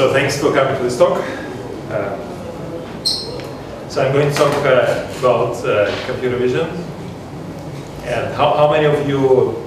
So 0.00 0.10
thanks 0.14 0.40
for 0.40 0.50
coming 0.54 0.74
to 0.78 0.82
this 0.82 0.96
talk. 0.96 1.22
Uh, 1.90 2.16
so 3.90 4.00
I'm 4.00 4.14
going 4.14 4.30
to 4.30 4.34
talk 4.34 4.54
uh, 4.64 5.06
about 5.18 5.62
uh, 5.62 5.94
computer 6.06 6.38
vision. 6.38 6.70
And 8.04 8.32
how, 8.32 8.54
how 8.56 8.70
many 8.72 8.86
of 8.86 9.06
you 9.06 9.58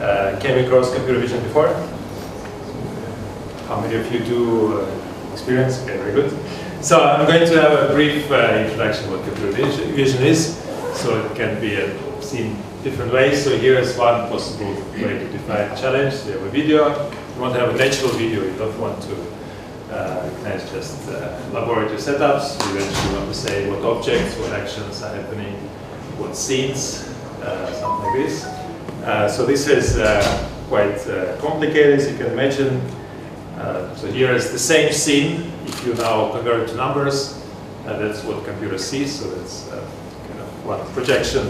uh, 0.00 0.36
came 0.40 0.66
across 0.66 0.92
computer 0.92 1.20
vision 1.20 1.40
before? 1.44 1.68
How 3.68 3.80
many 3.80 3.94
of 3.94 4.12
you 4.12 4.18
do 4.18 4.80
uh, 4.80 5.32
experience? 5.32 5.80
Okay, 5.84 5.96
very 5.98 6.12
good. 6.12 6.36
So 6.82 7.00
I'm 7.00 7.24
going 7.24 7.46
to 7.48 7.60
have 7.60 7.88
a 7.88 7.94
brief 7.94 8.28
uh, 8.32 8.64
introduction 8.66 9.12
what 9.12 9.22
computer 9.22 9.52
vision 9.52 10.24
is. 10.24 10.58
So 10.94 11.24
it 11.24 11.36
can 11.36 11.60
be 11.60 11.78
seen 12.20 12.56
different 12.82 13.12
ways. 13.12 13.44
So 13.44 13.56
here 13.56 13.78
is 13.78 13.96
one 13.96 14.28
possible 14.28 14.74
way 14.92 15.20
to 15.20 15.28
define 15.28 15.70
a 15.70 15.76
challenge. 15.76 16.14
Have 16.14 16.42
a 16.42 16.50
video. 16.50 17.12
You 17.40 17.44
want 17.44 17.54
to 17.54 17.60
have 17.60 17.74
a 17.74 17.78
natural 17.78 18.10
video. 18.10 18.44
You 18.44 18.54
don't 18.58 18.78
want 18.78 19.00
to 19.04 19.16
uh, 19.90 20.58
just 20.70 21.08
uh, 21.08 21.40
laboratory 21.54 21.96
setups. 21.96 22.60
You 22.68 22.76
eventually 22.76 23.16
want 23.16 23.28
to 23.28 23.34
say 23.34 23.70
what 23.70 23.82
objects, 23.82 24.36
what 24.36 24.52
actions 24.52 25.02
are 25.02 25.14
happening, 25.14 25.54
what 26.18 26.36
scenes, 26.36 27.08
uh, 27.40 27.72
something 27.72 28.12
like 28.12 28.28
this. 28.28 28.44
Uh, 28.44 29.26
so 29.26 29.46
this 29.46 29.68
is 29.68 29.96
uh, 29.96 30.50
quite 30.68 30.98
uh, 31.06 31.34
complicated, 31.40 31.98
as 31.98 32.12
you 32.12 32.18
can 32.18 32.26
imagine. 32.26 32.78
so 33.96 34.06
here 34.12 34.34
is 34.34 34.52
the 34.52 34.58
same 34.58 34.92
scene. 34.92 35.50
If 35.64 35.86
you 35.86 35.94
now 35.94 36.32
convert 36.32 36.68
to 36.68 36.74
numbers, 36.74 37.42
that's 37.86 38.22
what 38.22 38.44
computer 38.44 38.76
sees. 38.76 39.18
So 39.18 39.30
that's 39.30 39.66
kind 39.66 40.40
of 40.40 40.66
one 40.66 40.86
projection 40.92 41.46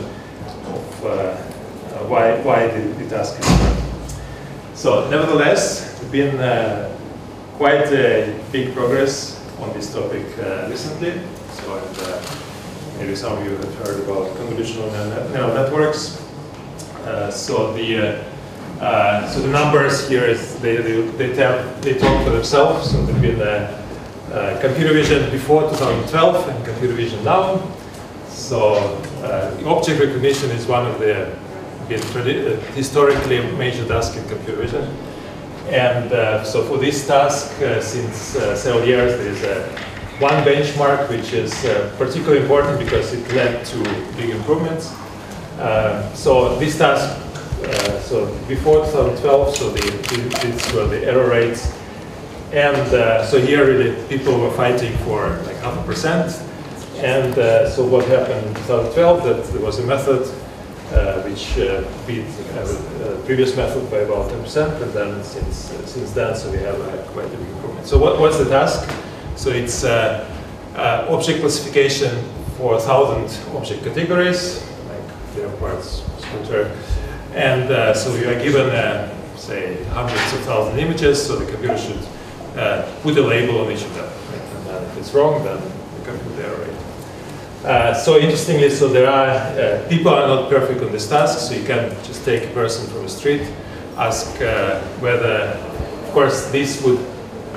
of 0.71 1.05
uh, 1.05 1.09
uh, 1.09 2.07
why, 2.07 2.41
why 2.43 2.69
the, 2.69 2.80
the 2.80 3.10
task 3.10 3.41
is 3.41 3.47
done. 3.47 3.90
So 4.80 5.10
nevertheless, 5.10 5.92
there's 5.98 6.10
been 6.10 6.40
uh, 6.40 6.88
quite 7.59 7.92
a 7.92 8.34
big 8.50 8.73
progress 8.73 9.36
on 9.60 9.70
this 9.74 9.92
topic 9.92 10.24
recently. 10.70 11.20
So 11.52 11.76
and, 11.76 12.98
maybe 12.98 13.14
some 13.14 13.36
of 13.36 13.45
you 13.45 13.51
have 13.58 13.74
heard 13.84 14.01
about 14.04 14.34
convolutional 14.38 14.88
neural 15.34 15.52
networks. 15.52 16.24
so 17.28 17.74
the 17.74 18.24
uh, 18.80 19.28
so 19.28 19.40
the 19.40 19.48
numbers 19.48 20.08
here 20.08 20.24
is 20.24 20.58
they 20.60 20.78
they 20.78 21.02
they, 21.18 21.34
tell, 21.34 21.62
they 21.82 21.98
talk 21.98 22.24
for 22.24 22.30
themselves. 22.30 22.90
So 22.90 23.04
there's 23.04 23.20
been 23.20 23.42
uh, 23.42 23.84
uh, 24.32 24.60
computer 24.62 24.95
vision 24.95 25.30
before 25.30 25.68
2012 25.68 26.48
and 26.48 26.64
computer 26.64 26.95
vision 26.95 27.23
now. 27.23 27.60
So 28.30 28.76
uh, 29.24 29.60
object 29.66 30.01
recognition 30.01 30.51
is 30.52 30.66
one 30.66 30.86
of 30.86 30.98
the 30.98 31.36
been 31.91 32.01
uh, 32.01 32.60
historically 32.74 33.41
major 33.57 33.87
task 33.87 34.16
in 34.16 34.27
computer 34.29 34.63
vision. 34.63 34.96
And 35.69 36.13
uh, 36.13 36.45
so 36.45 36.65
for 36.65 36.79
this 36.79 37.07
task, 37.07 37.60
uh, 37.60 37.80
since 37.80 38.37
uh, 38.37 38.57
several 38.57 38.87
years, 38.87 39.19
there 39.19 39.29
is 39.29 39.43
a 39.43 39.69
one 40.21 40.43
benchmark 40.45 41.09
which 41.09 41.32
is 41.32 41.52
uh, 41.65 41.95
particularly 41.99 42.43
important 42.43 42.79
because 42.79 43.13
it 43.13 43.27
led 43.32 43.65
to 43.66 43.82
big 44.16 44.30
improvements. 44.30 44.93
so 46.15 46.59
this 46.59 46.79
task, 46.79 47.19
so 48.09 48.27
before 48.49 48.85
2012, 48.87 49.57
so 49.57 49.71
the, 49.71 49.80
these 50.43 50.73
were 50.73 50.87
the 50.87 51.04
error 51.04 51.29
rates. 51.29 51.73
And 52.52 53.27
so 53.27 53.41
here 53.41 53.65
really 53.66 53.95
people 54.09 54.38
were 54.41 54.51
fighting 54.51 54.97
for 55.04 55.29
like 55.47 55.57
half 55.57 55.77
a 55.79 55.82
percent. 55.85 56.30
And 57.02 57.38
uh, 57.38 57.71
so 57.71 57.87
what 57.87 58.04
happened 58.09 58.47
in 58.47 58.54
2012, 58.66 59.25
that 59.25 59.45
there 59.52 59.63
was 59.63 59.79
a 59.79 59.87
method 59.87 60.21
uh, 60.21 60.40
which 61.23 61.59
uh, 61.59 61.85
beat 62.07 62.27
uh, 62.57 63.15
a 63.15 63.23
previous 63.24 63.57
method 63.57 63.88
by 63.91 63.99
about 63.99 64.31
10%, 64.31 64.83
and 64.83 64.93
then 64.93 65.22
since, 65.22 65.71
uh, 65.71 65.87
since 65.87 66.12
then, 66.12 66.34
so 66.34 66.50
we 66.50 66.59
have 66.59 66.76
quite 67.09 67.26
a 67.26 67.28
big 67.28 67.48
improvement. 67.48 67.87
So 67.87 67.98
what, 67.98 68.19
what's 68.19 68.38
the 68.38 68.48
task? 68.48 68.91
So 69.37 69.50
it's 69.50 69.84
uh, 69.84 70.26
object 71.09 71.41
classification 71.41 72.25
for 72.56 72.75
a 72.75 72.78
1,000 72.78 73.56
object 73.56 73.84
categories, 73.84 74.62
like 74.88 75.34
data 75.34 75.56
parts, 75.59 76.03
scooter, 76.19 76.76
and 77.34 77.97
so 77.97 78.14
you 78.16 78.28
are 78.28 78.41
given, 78.43 78.70
say, 79.37 79.82
hundreds 79.84 80.32
of 80.32 80.41
thousand 80.41 80.78
images, 80.78 81.25
so 81.25 81.37
the 81.37 81.50
computer 81.50 81.78
should 81.78 82.03
put 83.03 83.16
a 83.16 83.22
label 83.22 83.60
on 83.60 83.70
each 83.70 83.82
of 83.82 83.94
them. 83.94 84.10
And 84.75 84.87
if 84.87 84.98
it's 84.98 85.14
wrong, 85.14 85.44
then 85.44 85.60
the 85.98 86.04
computer. 86.04 86.69
Uh, 87.65 87.93
so 87.93 88.19
interestingly, 88.19 88.71
so 88.71 88.88
there 88.88 89.10
are, 89.10 89.28
uh, 89.28 89.87
people 89.88 90.09
are 90.09 90.26
not 90.26 90.48
perfect 90.48 90.82
on 90.82 90.91
this 90.93 91.09
task, 91.09 91.38
so 91.41 91.54
you 91.54 91.65
can 91.66 91.91
just 92.04 92.25
take 92.25 92.44
a 92.44 92.53
person 92.54 92.88
from 92.91 93.03
the 93.03 93.09
street, 93.09 93.47
ask 93.98 94.41
uh, 94.41 94.81
whether, 95.00 95.59
of 96.06 96.10
course, 96.12 96.50
this 96.53 96.82
would, 96.82 96.99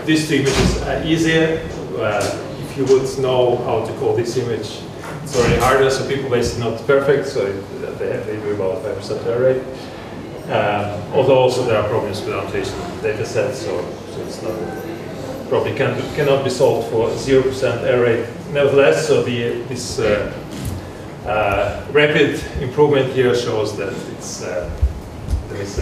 these 0.06 0.28
two 0.28 0.36
images 0.36 0.82
are 0.82 1.02
easier. 1.06 1.66
Uh, 1.98 2.20
if 2.60 2.78
you 2.78 2.84
would 2.86 3.08
know 3.20 3.56
how 3.64 3.86
to 3.86 3.94
call 3.94 4.14
this 4.14 4.36
image, 4.36 4.82
it's 5.24 5.38
already 5.38 5.56
harder, 5.62 5.90
so 5.90 6.06
people 6.06 6.30
basically 6.30 6.70
not 6.70 6.86
perfect, 6.86 7.26
so 7.30 7.50
they 7.98 8.12
have 8.12 8.28
maybe 8.28 8.52
about 8.52 8.84
5% 8.84 9.26
error 9.26 9.54
rate. 9.54 9.64
Um, 10.52 11.14
although 11.14 11.40
also 11.40 11.64
there 11.64 11.82
are 11.82 11.88
problems 11.88 12.20
with 12.20 12.34
annotation 12.34 12.78
data 13.02 13.26
sets, 13.26 13.60
so, 13.60 13.90
so 14.12 14.22
it's 14.22 14.42
not, 14.42 14.93
probably 15.50 15.76
can, 15.76 16.00
cannot 16.16 16.44
be 16.44 16.50
solved 16.50 16.90
for 16.90 17.10
0% 17.10 17.84
error 17.84 18.04
rate 18.04 18.28
nevertheless, 18.52 19.08
so 19.08 19.24
the, 19.24 19.62
this 19.68 20.00
uh, 20.00 20.32
uh, 21.26 21.86
rapid 21.92 22.44
improvement 22.62 23.12
here 23.14 23.36
shows 23.36 23.76
that 23.78 23.94
uh, 23.94 24.70
there 25.50 25.62
is 25.62 25.80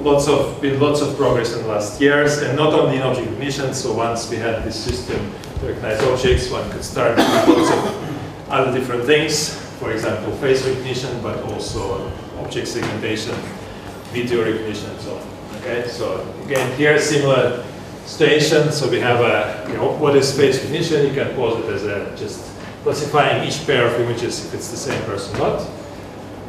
lots 0.00 0.28
of 0.28 0.60
been 0.60 0.78
lots 0.80 1.00
of 1.00 1.16
progress 1.16 1.54
in 1.54 1.62
the 1.62 1.68
last 1.68 2.00
years, 2.00 2.38
and 2.38 2.56
not 2.56 2.72
only 2.72 2.96
in 2.96 3.02
object 3.02 3.26
recognition. 3.26 3.74
So 3.74 3.94
once 3.94 4.30
we 4.30 4.36
had 4.36 4.62
this 4.64 4.76
system 4.82 5.32
to 5.60 5.66
recognize 5.66 6.02
objects, 6.02 6.50
one 6.50 6.68
could 6.70 6.84
start 6.84 7.16
with 7.16 7.48
lots 7.48 7.70
of 7.70 8.50
other 8.50 8.78
different 8.78 9.04
things. 9.04 9.54
For 9.80 9.92
example, 9.92 10.32
face 10.36 10.66
recognition, 10.66 11.20
but 11.22 11.42
also 11.44 12.10
object 12.38 12.68
segmentation, 12.68 13.34
video 14.12 14.44
recognition, 14.44 14.90
and 14.90 15.00
so 15.00 15.16
on. 15.16 15.26
Okay, 15.60 15.88
so 15.88 16.34
again, 16.44 16.76
here 16.76 16.98
similar 16.98 17.64
station. 18.06 18.72
So 18.72 18.88
we 18.88 19.00
have 19.00 19.20
a, 19.20 19.68
you 19.68 19.76
know, 19.76 19.96
what 19.96 20.16
is 20.16 20.36
face 20.36 20.56
recognition? 20.56 21.06
You 21.06 21.14
can 21.14 21.34
pose 21.34 21.64
it 21.64 21.70
as 21.72 21.84
a 21.84 22.16
just 22.16 22.50
classifying 22.82 23.46
each 23.46 23.66
pair 23.66 23.86
of 23.86 24.00
images 24.00 24.44
if 24.44 24.54
it's 24.54 24.70
the 24.70 24.76
same 24.76 25.02
person 25.04 25.34
or 25.36 25.38
not. 25.38 25.70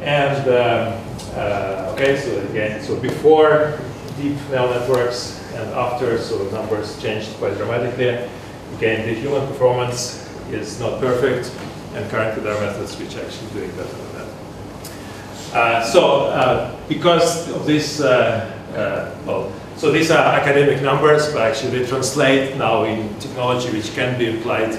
And 0.02 0.48
um, 0.48 1.04
uh, 1.34 1.92
okay, 1.94 2.20
so 2.20 2.38
again, 2.50 2.82
so 2.82 2.96
before 3.00 3.78
deep 4.20 4.36
neural 4.50 4.70
networks 4.70 5.42
and 5.54 5.68
after, 5.70 6.18
so 6.18 6.48
numbers 6.50 7.00
changed 7.00 7.34
quite 7.38 7.56
dramatically. 7.56 8.28
Again, 8.76 9.06
the 9.06 9.14
human 9.14 9.46
performance 9.46 10.30
is 10.50 10.78
not 10.78 11.00
perfect, 11.00 11.50
and 11.94 12.08
currently 12.10 12.42
there 12.42 12.54
are 12.54 12.60
methods 12.60 12.98
which 12.98 13.16
are 13.16 13.24
actually 13.24 13.50
doing 13.50 13.70
better 13.70 13.96
than 13.96 14.12
that. 14.14 15.56
Uh, 15.56 15.84
so 15.84 16.26
uh, 16.26 16.76
because 16.88 17.50
of 17.52 17.64
this, 17.64 18.00
uh, 18.00 18.52
uh, 18.74 19.16
well, 19.24 19.52
so 19.76 19.92
these 19.92 20.10
are 20.10 20.24
academic 20.24 20.80
numbers, 20.82 21.30
but 21.34 21.42
actually 21.42 21.78
they 21.78 21.86
translate 21.86 22.56
now 22.56 22.84
in 22.84 23.14
technology 23.18 23.70
which 23.70 23.94
can 23.94 24.18
be 24.18 24.38
applied 24.38 24.74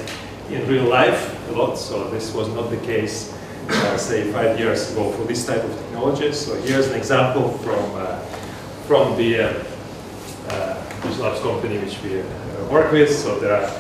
in 0.50 0.68
real 0.68 0.86
life 0.86 1.38
a 1.50 1.52
lot. 1.52 1.76
So 1.78 2.10
this 2.10 2.34
was 2.34 2.48
not 2.50 2.72
the 2.72 2.78
case, 2.78 3.32
uh, 3.70 3.98
say, 3.98 4.32
five 4.32 4.58
years 4.58 4.92
ago 4.92 5.12
for 5.12 5.24
this 5.26 5.46
type 5.46 5.64
of 5.64 5.72
technology. 5.72 6.34
So 6.34 6.60
here's 6.62 6.88
an 6.88 6.96
example 6.96 7.52
from, 7.60 7.96
uh, 7.96 8.18
from 8.88 9.16
the 9.18 9.40
uh, 9.40 9.64
uh 10.50 10.84
Labs 11.20 11.42
company 11.42 11.78
which 11.78 12.02
we 12.02 12.20
uh, 12.20 12.24
work 12.72 12.92
with. 12.92 13.16
So 13.16 13.40
there 13.40 13.54
are 13.54 13.72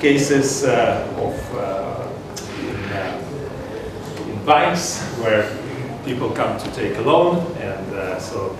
cases 0.00 0.64
uh, 0.64 1.06
of 1.18 1.34
in, 2.58 4.30
in 4.30 4.44
banks 4.44 5.00
where 5.22 5.48
people 6.04 6.30
come 6.30 6.58
to 6.58 6.70
take 6.72 6.96
a 6.98 7.00
loan, 7.00 7.46
and 7.58 8.20
so 8.20 8.56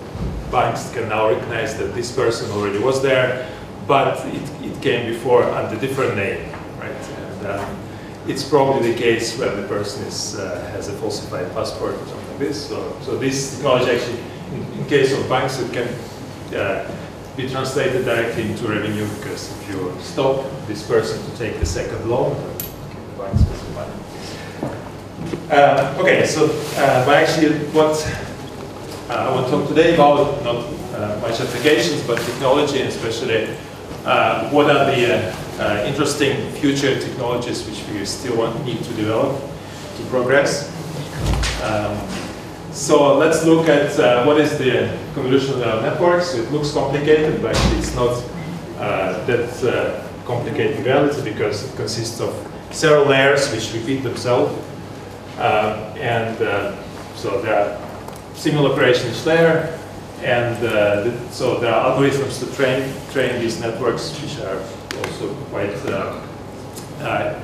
banks 0.55 0.93
can 0.95 1.09
now 1.09 1.29
recognize 1.29 1.77
that 1.77 1.93
this 1.95 2.15
person 2.15 2.49
already 2.53 2.79
was 2.79 3.03
there, 3.03 3.51
but 3.89 4.25
it, 4.27 4.47
it 4.63 4.81
came 4.81 5.13
before 5.13 5.43
under 5.43 5.79
different 5.81 6.15
name, 6.15 6.49
right? 6.79 7.05
And 7.19 7.47
um, 7.49 7.77
it's 8.29 8.49
probably 8.49 8.93
the 8.93 8.99
case 8.99 9.37
where 9.37 9.55
the 9.55 9.67
person 9.67 10.07
is, 10.07 10.39
uh, 10.39 10.71
has 10.71 10.89
a 10.89 10.93
falsified 10.93 11.53
passport 11.53 11.95
or 11.95 12.07
something 12.07 12.29
like 12.29 12.39
this. 12.39 12.69
So, 12.69 12.97
so 13.03 13.19
this 13.19 13.57
technology 13.57 13.91
actually, 13.91 14.21
in, 14.55 14.79
in 14.79 14.87
case 14.87 15.13
of 15.13 15.29
banks, 15.29 15.59
it 15.59 15.73
can 15.73 15.89
uh, 16.57 16.89
be 17.37 17.49
translated 17.49 18.05
directly 18.05 18.49
into 18.49 18.69
revenue 18.69 19.09
because 19.17 19.51
if 19.59 19.71
you 19.71 19.93
stop 19.99 20.47
this 20.69 20.87
person 20.87 21.19
to 21.29 21.37
take 21.37 21.59
the 21.59 21.67
second 21.67 22.09
loan, 22.09 22.33
the 23.17 23.71
money. 23.75 23.93
Uh, 25.51 25.99
okay, 25.99 26.25
so 26.25 26.47
uh, 26.79 27.05
but 27.05 27.17
actually 27.17 27.59
what 27.75 27.99
I 29.09 29.31
want 29.31 29.47
to 29.47 29.53
talk 29.53 29.69
today 29.69 29.95
about 29.95 30.43
not 30.45 30.57
uh, 30.95 31.19
much 31.21 31.41
applications, 31.41 32.03
but 32.07 32.19
technology, 32.19 32.81
and 32.81 32.89
especially 32.89 33.55
uh, 34.05 34.49
what 34.51 34.71
are 34.71 34.87
the 34.87 35.87
interesting 35.87 36.51
future 36.53 36.99
technologies 36.99 37.67
which 37.67 37.85
we 37.89 38.05
still 38.05 38.37
want, 38.37 38.65
need 38.65 38.83
to 38.83 38.93
develop 38.95 39.41
to 39.97 40.05
progress. 40.07 40.71
Um, 41.63 41.97
so 42.73 43.17
let's 43.17 43.45
look 43.45 43.69
at 43.69 43.99
uh, 44.01 44.25
what 44.25 44.41
is 44.41 44.59
the 44.59 44.91
convolutional 45.15 45.59
neural 45.59 45.81
network. 45.81 46.23
So 46.23 46.39
it 46.39 46.51
looks 46.51 46.73
complicated, 46.73 47.41
but 47.41 47.57
it's 47.77 47.95
not 47.95 48.11
uh, 48.11 48.35
uh, 48.85 49.25
that 49.27 49.65
uh, 49.65 50.03
complicate 50.27 50.85
reality 50.85 51.23
because 51.23 51.65
it 51.69 51.77
consists 51.77 52.21
of 52.21 52.35
several 52.71 53.07
layers 53.07 53.53
which 53.53 53.73
repeat 53.73 54.03
themselves. 54.03 54.53
Uh, 55.39 55.95
and 55.99 56.41
uh, 56.43 56.75
so 57.15 57.41
there 57.43 57.55
are 57.55 57.94
single 58.35 58.71
operation 58.71 59.11
each 59.11 59.25
layer, 59.27 59.79
and 60.23 60.57
uh, 60.65 61.31
so 61.31 61.59
there 61.61 61.73
are 61.73 61.95
algorithms 61.95 62.39
to 62.41 62.47
train 62.57 62.93
train 63.13 63.41
these 63.41 63.61
networks, 63.61 64.19
which 64.21 64.39
are 64.45 64.59
also 64.99 65.35
quite 65.51 65.75
uh, 65.87 66.21
uh, 67.01 67.41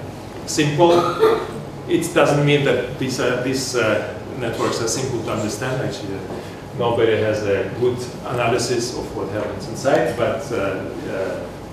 simple. 0.47 0.93
It 1.89 2.15
doesn't 2.15 2.47
mean 2.47 2.65
that 2.65 2.99
these 2.99 3.21
are, 3.21 3.43
these 3.43 3.77
uh, 3.77 4.17
networks 4.39 4.81
are 4.81 4.89
simple 4.89 5.23
to 5.25 5.33
understand. 5.33 5.83
Actually, 5.83 6.19
nobody 6.79 7.17
has 7.17 7.43
a 7.43 7.69
good 7.81 7.99
analysis 8.27 8.97
of 8.97 9.17
what 9.17 9.29
happens 9.31 9.69
inside, 9.69 10.17
but 10.17 10.41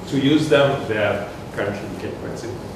to 0.07 0.17
use 0.19 0.47
them, 0.47 0.87
they 0.87 0.97
are 0.97 1.27
currently 1.53 2.09
quite 2.21 2.39
simple. 2.39 2.67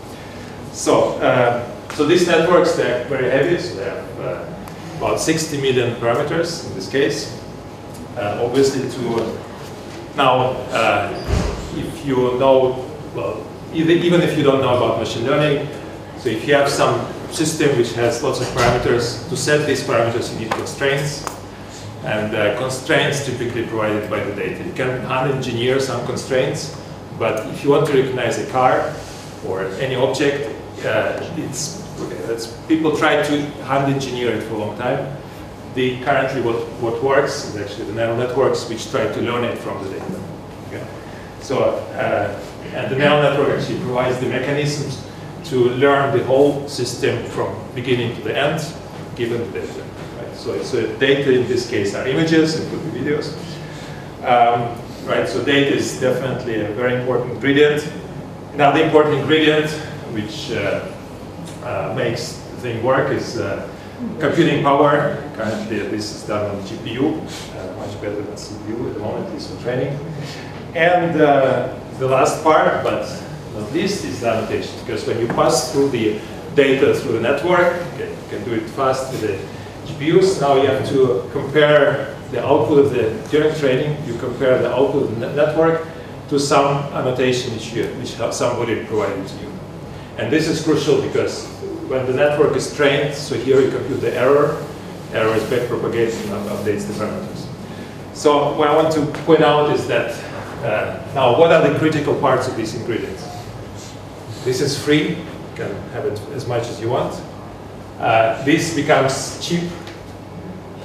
So, 0.73 1.19
uh, 1.19 1.67
so 1.93 2.05
these 2.05 2.27
networks, 2.27 2.75
they're 2.75 3.05
very 3.05 3.29
heavy, 3.29 3.57
so 3.59 3.75
they 3.75 3.85
have 3.85 4.19
uh, 4.19 4.45
about 5.01 5.19
60 5.19 5.59
million 5.59 5.95
parameters 5.95 6.69
in 6.69 6.75
this 6.75 6.87
case. 6.87 7.35
Uh, 8.15 8.39
obviously 8.45 8.87
to, 8.87 9.35
now, 10.15 10.51
uh, 10.69 11.09
if 11.75 12.05
you 12.05 12.37
know, 12.37 12.85
well, 13.15 13.43
even, 13.73 13.97
even 13.97 14.21
if 14.21 14.37
you 14.37 14.43
don't 14.43 14.61
know 14.61 14.77
about 14.77 14.99
machine 14.99 15.25
learning, 15.25 15.67
so 16.19 16.29
if 16.29 16.47
you 16.47 16.53
have 16.53 16.69
some 16.69 17.11
system 17.33 17.75
which 17.79 17.93
has 17.93 18.21
lots 18.21 18.41
of 18.41 18.47
parameters, 18.49 19.27
to 19.29 19.35
set 19.35 19.65
these 19.65 19.81
parameters 19.83 20.31
you 20.33 20.41
need 20.41 20.51
constraints, 20.51 21.25
and 22.03 22.35
uh, 22.35 22.55
constraints 22.59 23.25
typically 23.25 23.65
provided 23.65 24.07
by 24.07 24.23
the 24.23 24.35
data. 24.35 24.63
You 24.63 24.73
can 24.73 25.01
unengineer 25.07 25.81
some 25.81 26.05
constraints, 26.05 26.79
but 27.17 27.47
if 27.47 27.63
you 27.63 27.71
want 27.71 27.87
to 27.87 27.93
recognize 27.93 28.37
a 28.37 28.45
car 28.51 28.93
or 29.47 29.65
any 29.79 29.95
object, 29.95 30.55
uh, 30.85 31.27
it's, 31.37 31.80
it's, 32.29 32.47
people 32.67 32.95
try 32.97 33.21
to 33.21 33.41
hand 33.65 33.93
engineer 33.93 34.31
it 34.35 34.43
for 34.43 34.55
a 34.55 34.57
long 34.57 34.77
time. 34.77 35.17
The 35.73 36.01
currently 36.01 36.41
what, 36.41 36.55
what 36.81 37.01
works 37.03 37.45
is 37.45 37.55
actually 37.55 37.85
the 37.85 37.93
neural 37.93 38.17
networks 38.17 38.67
which 38.69 38.89
try 38.91 39.07
to 39.07 39.21
learn 39.21 39.43
it 39.43 39.57
from 39.57 39.83
the 39.83 39.89
data. 39.91 40.21
Okay? 40.67 40.87
So, 41.41 41.59
uh, 41.59 42.39
and 42.73 42.91
the 42.91 42.97
neural 42.97 43.21
network 43.21 43.59
actually 43.59 43.79
provides 43.79 44.19
the 44.19 44.27
mechanisms 44.27 45.05
to 45.45 45.69
learn 45.69 46.17
the 46.17 46.23
whole 46.25 46.67
system 46.67 47.23
from 47.25 47.55
beginning 47.73 48.15
to 48.15 48.21
the 48.21 48.37
end, 48.37 48.61
given 49.15 49.39
the 49.51 49.59
data. 49.59 49.83
Right? 50.17 50.35
So, 50.35 50.61
so 50.63 50.95
data 50.97 51.31
in 51.31 51.47
this 51.47 51.69
case 51.69 51.95
are 51.95 52.07
images, 52.07 52.59
it 52.59 52.69
could 52.69 52.93
be 52.93 52.99
videos. 52.99 53.33
Um, 54.23 54.77
right? 55.05 55.27
So 55.27 55.43
data 55.43 55.75
is 55.75 55.99
definitely 55.99 56.61
a 56.61 56.71
very 56.73 56.95
important 56.95 57.31
ingredient. 57.31 57.91
Another 58.53 58.83
important 58.83 59.15
ingredient 59.19 59.69
which 60.13 60.51
uh, 60.51 60.91
Uh, 61.63 61.93
makes 61.95 62.33
the 62.33 62.57
thing 62.57 62.83
work 62.83 63.11
is 63.11 63.39
uh, 63.39 63.69
computing 64.19 64.63
power. 64.63 65.21
Currently 65.35 65.79
this 65.89 66.15
is 66.15 66.27
done 66.27 66.49
on 66.49 66.61
GPU, 66.63 67.21
uh, 67.21 67.77
much 67.77 68.01
better 68.01 68.21
than 68.21 68.33
CPU 68.33 68.87
at 68.87 68.93
the 68.95 68.99
moment, 68.99 69.27
at 69.27 69.33
least 69.33 69.51
for 69.51 69.61
training. 69.61 69.97
And 70.73 71.21
uh, 71.21 71.77
the 71.99 72.07
last 72.07 72.43
part, 72.43 72.83
but 72.83 73.05
not 73.53 73.71
least, 73.73 74.05
is 74.05 74.21
the 74.21 74.31
annotation. 74.31 74.73
Because 74.79 75.05
when 75.05 75.19
you 75.19 75.27
pass 75.27 75.71
through 75.71 75.89
the 75.89 76.19
data 76.55 76.95
through 76.95 77.13
the 77.13 77.21
network, 77.21 77.73
okay, 77.93 78.09
you 78.09 78.29
can 78.29 78.43
do 78.43 78.53
it 78.55 78.67
fast 78.71 79.11
with 79.11 79.21
the 79.21 79.93
GPUs. 79.93 80.41
Now 80.41 80.55
you 80.61 80.67
have 80.67 80.87
to 80.89 81.29
compare 81.31 82.17
the 82.31 82.43
output 82.43 82.85
of 82.85 82.91
the, 82.91 83.29
during 83.29 83.53
training, 83.55 84.03
you 84.07 84.17
compare 84.17 84.61
the 84.61 84.71
output 84.71 85.03
of 85.03 85.19
the 85.19 85.33
network 85.33 85.87
to 86.29 86.39
some 86.39 86.91
annotation 86.93 87.53
which, 87.53 87.73
you, 87.73 87.85
which 87.99 88.15
somebody 88.33 88.85
provided 88.85 89.27
to 89.27 89.35
you. 89.35 89.50
And 90.17 90.31
this 90.31 90.47
is 90.47 90.63
crucial 90.63 91.01
because 91.01 91.47
when 91.87 92.05
the 92.05 92.13
network 92.13 92.55
is 92.55 92.75
trained, 92.75 93.13
so 93.13 93.35
here 93.35 93.61
you 93.61 93.71
compute 93.71 94.01
the 94.01 94.15
error, 94.15 94.63
error 95.13 95.35
is 95.35 95.43
backpropagating 95.43 96.31
and 96.31 96.49
updates 96.49 96.87
the 96.87 96.93
parameters. 96.93 97.47
So 98.13 98.57
what 98.57 98.67
I 98.67 98.75
want 98.75 98.93
to 98.93 99.05
point 99.25 99.41
out 99.41 99.71
is 99.73 99.87
that, 99.87 100.11
uh, 100.63 101.13
now 101.15 101.39
what 101.39 101.51
are 101.51 101.67
the 101.67 101.77
critical 101.79 102.15
parts 102.15 102.47
of 102.47 102.55
these 102.55 102.75
ingredients? 102.75 103.27
This 104.43 104.61
is 104.61 104.81
free, 104.81 105.09
you 105.09 105.25
can 105.55 105.73
have 105.91 106.05
it 106.05 106.19
as 106.33 106.47
much 106.47 106.67
as 106.67 106.79
you 106.81 106.89
want. 106.89 107.19
Uh, 107.99 108.43
this 108.43 108.75
becomes 108.75 109.45
cheap 109.45 109.69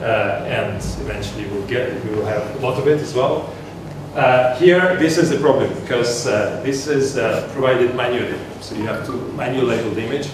uh, 0.00 0.44
and 0.46 0.76
eventually 1.00 1.49
we'll 1.49 1.67
get 1.67 2.05
we 2.05 2.11
will 2.11 2.26
have 2.26 2.55
a 2.56 2.58
lot 2.58 2.78
of 2.78 2.87
it 2.87 3.00
as 3.00 3.14
well. 3.14 3.52
Uh, 4.17 4.57
here, 4.57 4.97
this 4.97 5.19
is 5.19 5.29
the 5.29 5.37
problem 5.37 5.69
because 5.83 6.27
uh, 6.27 6.59
this 6.65 6.87
is 6.87 7.19
uh, 7.19 7.47
provided 7.53 7.95
manually, 7.95 8.39
so 8.63 8.75
you 8.75 8.87
have 8.87 9.05
to 9.05 9.13
manually 9.33 9.77
label 9.77 9.91
the 9.91 10.03
image, 10.03 10.31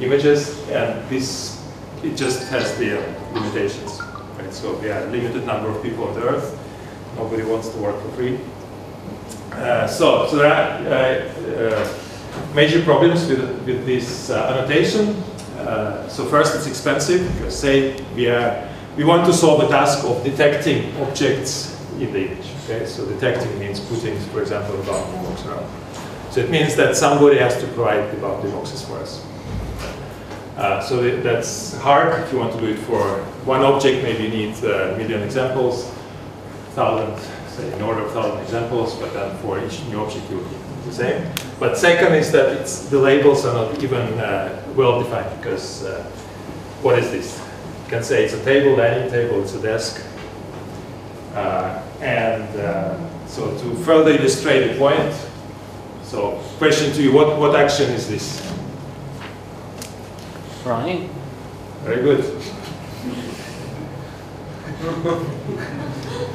images, 0.00 0.66
and 0.70 1.06
this 1.10 1.62
it 2.02 2.16
just 2.16 2.48
has 2.48 2.74
the 2.78 2.94
limitations. 3.34 4.00
Right? 4.38 4.50
So 4.50 4.78
we 4.78 4.88
have 4.88 5.08
a 5.08 5.10
limited 5.10 5.44
number 5.44 5.68
of 5.68 5.82
people 5.82 6.04
on 6.04 6.14
the 6.14 6.22
Earth. 6.22 6.58
Nobody 7.16 7.42
wants 7.42 7.68
to 7.68 7.76
work 7.76 8.00
for 8.00 8.08
free. 8.12 8.40
Uh, 9.52 9.86
so, 9.86 10.26
so 10.28 10.36
there 10.36 10.50
are 10.50 12.54
major 12.54 12.82
problems 12.82 13.28
with 13.28 13.40
with 13.66 13.84
this 13.84 14.30
annotation. 14.30 15.22
so 16.08 16.24
first, 16.30 16.56
it's 16.56 16.66
expensive 16.66 17.30
because 17.34 17.60
say 17.60 17.94
we 18.16 18.30
are 18.30 18.66
we 18.96 19.04
want 19.04 19.26
to 19.26 19.34
solve 19.34 19.60
the 19.60 19.68
task 19.68 20.02
of 20.06 20.24
detecting 20.24 20.96
objects 21.02 21.77
in 22.00 22.12
the 22.12 22.26
image. 22.26 22.46
Okay, 22.64 22.86
so 22.86 23.06
detecting 23.06 23.58
means 23.58 23.80
putting, 23.80 24.18
for 24.32 24.40
example, 24.40 24.80
a 24.80 24.84
bounding 24.84 25.22
box 25.22 25.44
around. 25.46 25.66
So 26.30 26.40
it 26.40 26.50
means 26.50 26.76
that 26.76 26.96
somebody 26.96 27.38
has 27.38 27.58
to 27.60 27.66
provide 27.68 28.10
the 28.12 28.20
bounding 28.20 28.52
boxes 28.52 28.84
for 28.84 28.98
us. 28.98 29.24
Uh, 30.56 30.80
so 30.80 31.20
that's 31.20 31.76
hard. 31.78 32.20
If 32.24 32.32
you 32.32 32.38
want 32.38 32.52
to 32.52 32.60
do 32.60 32.66
it 32.66 32.78
for 32.78 33.00
one 33.44 33.62
object, 33.62 34.02
maybe 34.02 34.24
you 34.24 34.30
need 34.30 34.64
a 34.64 34.96
million 34.98 35.22
examples, 35.22 35.88
thousand, 36.74 37.16
say 37.48 37.72
in 37.72 37.80
order 37.82 38.02
of 38.02 38.12
thousand 38.12 38.40
examples, 38.42 38.96
but 38.96 39.12
then 39.14 39.36
for 39.38 39.64
each 39.64 39.82
new 39.84 40.00
object 40.00 40.28
you 40.30 40.36
will 40.36 40.44
need 40.44 40.58
the 40.84 40.92
same. 40.92 41.30
But 41.60 41.78
second 41.78 42.14
is 42.14 42.32
that 42.32 42.66
the 42.90 42.98
labels 42.98 43.44
are 43.44 43.54
not 43.54 43.82
even 43.82 44.18
uh, 44.18 44.62
well 44.74 45.00
defined 45.00 45.40
because 45.40 45.84
uh, 45.84 46.02
what 46.82 46.98
is 46.98 47.10
this? 47.10 47.38
You 47.84 47.90
can 47.90 48.02
say 48.02 48.24
it's 48.24 48.34
a 48.34 48.44
table, 48.44 48.76
dining 48.76 49.10
table, 49.10 49.40
it's 49.42 49.54
a 49.54 49.62
desk. 49.62 50.04
Uh, 51.34 51.82
and 52.00 52.60
uh, 52.60 53.26
so 53.26 53.56
to 53.58 53.74
further 53.76 54.10
illustrate 54.10 54.72
the 54.72 54.78
point, 54.78 55.14
so 56.02 56.38
question 56.58 56.92
to 56.94 57.02
you, 57.02 57.12
what, 57.12 57.38
what 57.38 57.54
action 57.54 57.90
is 57.90 58.08
this? 58.08 58.40
Right. 60.64 61.08
Very 61.82 62.02
good. 62.02 62.24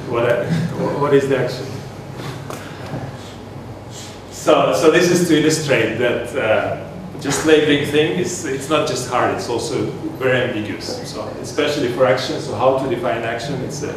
what, 0.10 0.46
what 1.00 1.14
is 1.14 1.30
the 1.30 1.38
action? 1.38 1.66
So, 4.32 4.74
so 4.74 4.92
this 4.92 5.10
is 5.10 5.28
to 5.30 5.40
illustrate 5.40 5.96
that 6.00 6.36
uh, 6.36 7.22
just 7.22 7.46
labeling 7.46 7.86
thing 7.90 8.20
is 8.20 8.44
it's 8.44 8.70
not 8.70 8.88
just 8.88 9.10
hard, 9.10 9.36
it's 9.36 9.48
also 9.48 9.86
very 10.20 10.42
ambiguous. 10.42 11.10
So 11.10 11.26
especially 11.42 11.88
for 11.94 12.06
action, 12.06 12.42
so 12.42 12.54
how 12.56 12.78
to 12.78 12.90
define 12.94 13.24
action, 13.24 13.62
it's 13.62 13.84
an 13.84 13.96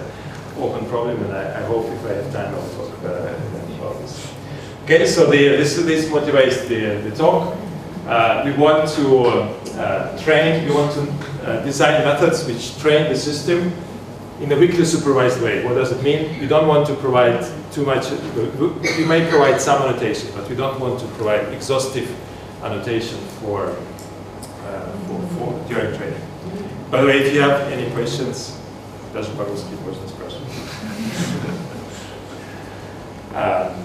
open 0.59 0.87
problem, 0.87 1.23
and 1.25 1.33
I, 1.33 1.61
I 1.61 1.67
hope 1.67 1.87
if 1.87 2.05
I 2.05 2.13
have 2.15 2.33
time, 2.33 2.55
I'll 2.55 2.69
talk 2.71 2.93
uh, 3.05 3.35
about 3.79 4.01
this. 4.01 4.33
Okay, 4.85 5.07
so 5.07 5.27
the, 5.31 5.49
this, 5.57 5.77
this 5.77 6.07
motivates 6.07 6.67
the, 6.69 7.09
the 7.09 7.17
talk. 7.17 7.57
Uh, 8.07 8.43
we 8.45 8.53
want 8.53 8.89
to 8.91 9.25
uh, 9.81 10.17
train, 10.23 10.65
we 10.67 10.73
want 10.73 10.93
to 10.93 11.03
uh, 11.45 11.65
design 11.65 12.05
methods 12.05 12.47
which 12.47 12.79
train 12.79 13.11
the 13.11 13.17
system 13.17 13.73
in 14.41 14.53
a 14.53 14.57
weakly 14.57 14.85
supervised 14.85 15.43
way. 15.43 15.65
What 15.65 15.75
does 15.75 15.93
it 15.93 16.03
mean? 16.03 16.39
We 16.41 16.47
don't 16.47 16.69
want 16.69 16.87
to 16.87 16.95
provide 16.95 17.45
too 17.73 17.85
much, 17.85 18.11
we 18.99 19.05
may 19.05 19.29
provide 19.29 19.61
some 19.61 19.83
annotation, 19.83 20.31
but 20.35 20.49
we 20.49 20.55
don't 20.55 20.79
want 20.79 21.01
to 21.01 21.07
provide 21.09 21.53
exhaustive 21.53 22.09
annotation 22.63 23.19
for, 23.41 23.67
uh, 23.67 24.93
for, 25.07 25.27
for, 25.37 25.69
during 25.69 25.97
training. 25.97 26.21
By 26.91 27.01
the 27.01 27.07
way, 27.09 27.19
if 27.23 27.35
you 27.35 27.41
have 27.41 27.73
any 27.73 27.91
questions, 27.93 28.59
Dash 29.13 29.27
Baruski 29.27 29.83
was 29.85 29.99
this 30.01 30.13
question. 30.13 30.26
Um, 33.35 33.85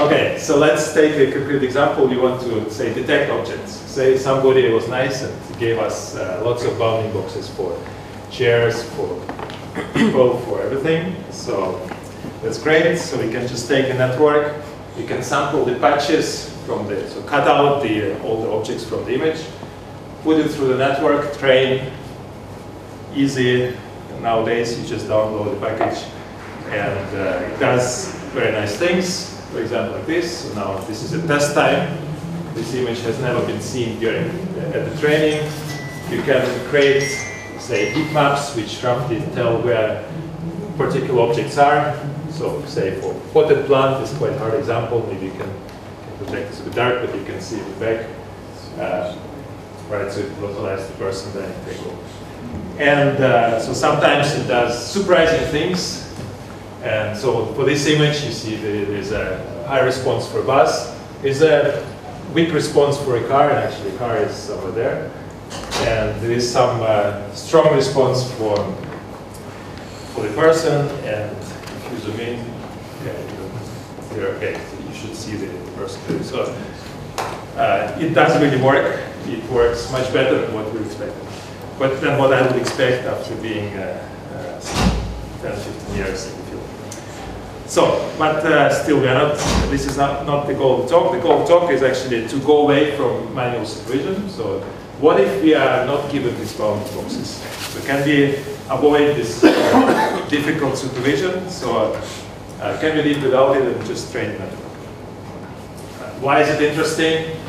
okay, 0.00 0.38
so 0.38 0.56
let's 0.56 0.92
take 0.94 1.16
a 1.16 1.32
concrete 1.32 1.62
example. 1.62 2.10
You 2.12 2.20
want 2.20 2.40
to 2.42 2.70
say 2.70 2.94
detect 2.94 3.30
objects. 3.30 3.72
Say 3.72 4.16
somebody 4.16 4.68
was 4.70 4.88
nice 4.88 5.22
and 5.22 5.58
gave 5.58 5.78
us 5.78 6.16
uh, 6.16 6.42
lots 6.44 6.64
of 6.64 6.78
bounding 6.78 7.12
boxes 7.12 7.48
for 7.48 7.78
chairs, 8.30 8.82
for 8.94 9.20
people, 9.94 10.38
for 10.40 10.62
everything. 10.62 11.14
So 11.30 11.80
that's 12.42 12.62
great. 12.62 12.96
So 12.98 13.20
we 13.20 13.30
can 13.30 13.46
just 13.46 13.68
take 13.68 13.90
a 13.90 13.94
network. 13.94 14.54
You 14.96 15.06
can 15.06 15.22
sample 15.22 15.64
the 15.64 15.76
patches 15.76 16.50
from 16.66 16.86
the, 16.86 17.08
so 17.08 17.22
cut 17.22 17.46
out 17.46 17.82
the, 17.82 18.14
uh, 18.14 18.22
all 18.22 18.42
the 18.42 18.50
objects 18.50 18.84
from 18.84 19.04
the 19.04 19.14
image, 19.14 19.44
put 20.22 20.38
it 20.38 20.48
through 20.50 20.68
the 20.68 20.76
network, 20.76 21.36
train, 21.38 21.92
easy. 23.14 23.76
Nowadays, 24.22 24.78
you 24.78 24.86
just 24.86 25.06
download 25.06 25.54
the 25.54 25.66
package, 25.66 26.04
and 26.68 27.16
uh, 27.16 27.54
it 27.54 27.58
does 27.58 28.12
very 28.34 28.52
nice 28.52 28.76
things. 28.76 29.40
for 29.50 29.60
example, 29.60 29.96
like 29.96 30.06
this. 30.06 30.44
So 30.44 30.54
now 30.54 30.78
this 30.84 31.02
is 31.02 31.12
a 31.12 31.26
test 31.26 31.54
time. 31.54 31.96
This 32.54 32.74
image 32.74 33.00
has 33.00 33.18
never 33.20 33.44
been 33.46 33.60
seen 33.60 33.98
during 33.98 34.28
at 34.74 34.88
the 34.88 34.96
training. 35.00 35.50
You 36.10 36.22
can 36.22 36.44
create, 36.68 37.02
say, 37.58 37.92
heat 37.92 38.12
maps 38.12 38.54
which 38.56 38.82
roughly 38.82 39.20
tell 39.34 39.60
where 39.62 40.04
particular 40.76 41.22
objects 41.28 41.58
are. 41.58 41.98
So, 42.30 42.64
say 42.64 43.00
for 43.00 43.14
potted 43.32 43.66
plant, 43.66 44.02
is 44.02 44.16
quite 44.16 44.36
hard 44.38 44.54
example. 44.54 45.06
Maybe 45.06 45.26
you 45.26 45.32
can, 45.32 45.50
can 45.50 46.16
project 46.18 46.50
this 46.50 46.60
a 46.60 46.64
bit 46.64 46.74
dark, 46.74 47.06
but 47.06 47.14
you 47.14 47.24
can 47.24 47.40
see 47.40 47.56
the 47.56 47.80
back. 47.80 48.06
Uh, 48.78 49.16
right, 49.88 50.10
so 50.10 50.20
it 50.20 50.40
the 50.40 50.94
person 50.98 51.32
then 51.34 51.64
take 51.64 51.84
over. 51.86 52.19
And 52.80 53.22
uh, 53.22 53.60
so 53.60 53.74
sometimes 53.74 54.34
it 54.34 54.48
does 54.48 54.90
surprising 54.90 55.46
things. 55.48 56.10
And 56.82 57.16
so 57.16 57.52
for 57.52 57.66
this 57.66 57.86
image, 57.86 58.24
you 58.24 58.32
see 58.32 58.56
there's 58.56 59.12
a 59.12 59.64
high 59.68 59.80
response 59.80 60.26
for 60.26 60.40
a 60.40 60.44
bus. 60.44 60.96
There's 61.20 61.42
a 61.42 61.86
weak 62.32 62.54
response 62.54 62.96
for 62.96 63.18
a 63.18 63.28
car, 63.28 63.50
and 63.50 63.58
actually 63.58 63.94
a 63.94 63.98
car 63.98 64.16
is 64.16 64.48
over 64.48 64.70
there. 64.70 65.12
And 65.80 66.18
there 66.22 66.32
is 66.32 66.50
some 66.50 66.80
uh, 66.80 67.30
strong 67.34 67.74
response 67.74 68.24
for, 68.32 68.56
for 70.14 70.22
the 70.26 70.34
person. 70.34 70.88
And 71.04 71.36
if 71.36 71.92
you 71.92 71.98
zoom 71.98 72.20
in, 72.20 72.38
yeah, 73.04 74.16
you're 74.16 74.28
okay, 74.36 74.58
you 74.88 74.94
should 74.94 75.14
see 75.14 75.36
the, 75.36 75.46
the 75.46 75.70
person. 75.72 76.24
So 76.24 76.56
uh, 77.56 77.94
it 78.00 78.14
does 78.14 78.40
really 78.40 78.62
work. 78.62 79.02
It 79.26 79.44
works 79.50 79.92
much 79.92 80.10
better 80.14 80.46
than 80.46 80.54
what 80.54 80.72
we 80.72 80.80
expected 80.80 81.29
but 81.80 81.98
than 82.02 82.18
what 82.18 82.30
I 82.30 82.42
would 82.46 82.60
expect 82.60 83.06
after 83.06 83.34
being 83.36 83.74
uh, 83.74 84.06
uh, 84.34 84.60
10, 85.40 85.56
15 85.56 85.96
years 85.96 86.30
in 86.30 86.36
the 86.36 86.44
field. 86.50 86.62
So, 87.64 88.14
but 88.18 88.44
uh, 88.44 88.70
still 88.70 89.00
we 89.00 89.08
are 89.08 89.14
not, 89.14 89.38
this 89.70 89.86
is 89.86 89.96
not, 89.96 90.26
not 90.26 90.46
the 90.46 90.52
goal 90.52 90.82
of 90.82 90.88
the 90.88 90.94
talk. 90.94 91.12
The 91.12 91.20
goal 91.20 91.40
of 91.40 91.48
the 91.48 91.54
talk 91.54 91.70
is 91.70 91.82
actually 91.82 92.28
to 92.28 92.38
go 92.40 92.64
away 92.64 92.94
from 92.98 93.34
manual 93.34 93.64
supervision. 93.64 94.28
So 94.28 94.60
what 95.00 95.18
if 95.20 95.42
we 95.42 95.54
are 95.54 95.86
not 95.86 96.12
given 96.12 96.38
these 96.38 96.52
bounding 96.52 96.94
boxes? 96.94 97.40
So 97.72 97.80
can 97.86 98.06
we 98.06 98.34
avoid 98.68 99.16
this 99.16 99.40
difficult 100.28 100.76
supervision? 100.76 101.48
So 101.48 101.94
uh, 102.60 102.78
can 102.78 102.94
we 102.94 103.14
live 103.14 103.22
without 103.22 103.56
it 103.56 103.62
and 103.74 103.86
just 103.86 104.12
train 104.12 104.32
network? 104.32 104.76
Uh, 105.98 106.10
why 106.20 106.42
is 106.42 106.50
it 106.50 106.60
interesting? 106.60 107.40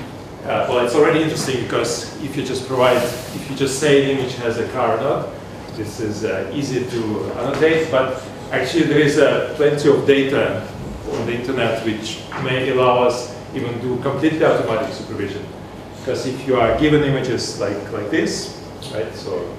Uh, 0.43 0.65
well, 0.67 0.83
it's 0.83 0.95
already 0.95 1.21
interesting 1.21 1.62
because 1.63 2.19
if 2.24 2.36
you 2.36 2.43
just 2.43 2.67
provide, 2.67 2.98
if 2.98 3.48
you 3.48 3.55
just 3.55 3.79
say 3.79 4.05
the 4.05 4.19
image 4.19 4.33
has 4.38 4.57
a 4.57 4.67
car 4.69 4.98
or 4.98 5.01
not, 5.01 5.29
this 5.75 6.00
is 6.00 6.25
uh, 6.25 6.51
easy 6.51 6.83
to 6.89 7.31
annotate, 7.33 7.91
but 7.91 8.24
actually 8.51 8.86
there 8.86 9.00
is 9.00 9.19
uh, 9.19 9.53
plenty 9.55 9.88
of 9.88 10.07
data 10.07 10.67
on 11.12 11.27
the 11.27 11.33
internet 11.33 11.86
which 11.86 12.21
may 12.43 12.71
allow 12.71 13.03
us 13.03 13.38
even 13.53 13.79
do 13.81 14.01
completely 14.01 14.43
automatic 14.43 14.91
supervision. 14.91 15.45
Because 16.00 16.25
if 16.25 16.48
you 16.48 16.55
are 16.55 16.75
given 16.79 17.03
images 17.03 17.60
like, 17.60 17.91
like 17.91 18.10
this, 18.10 18.60
right, 18.95 19.13
so, 19.13 19.55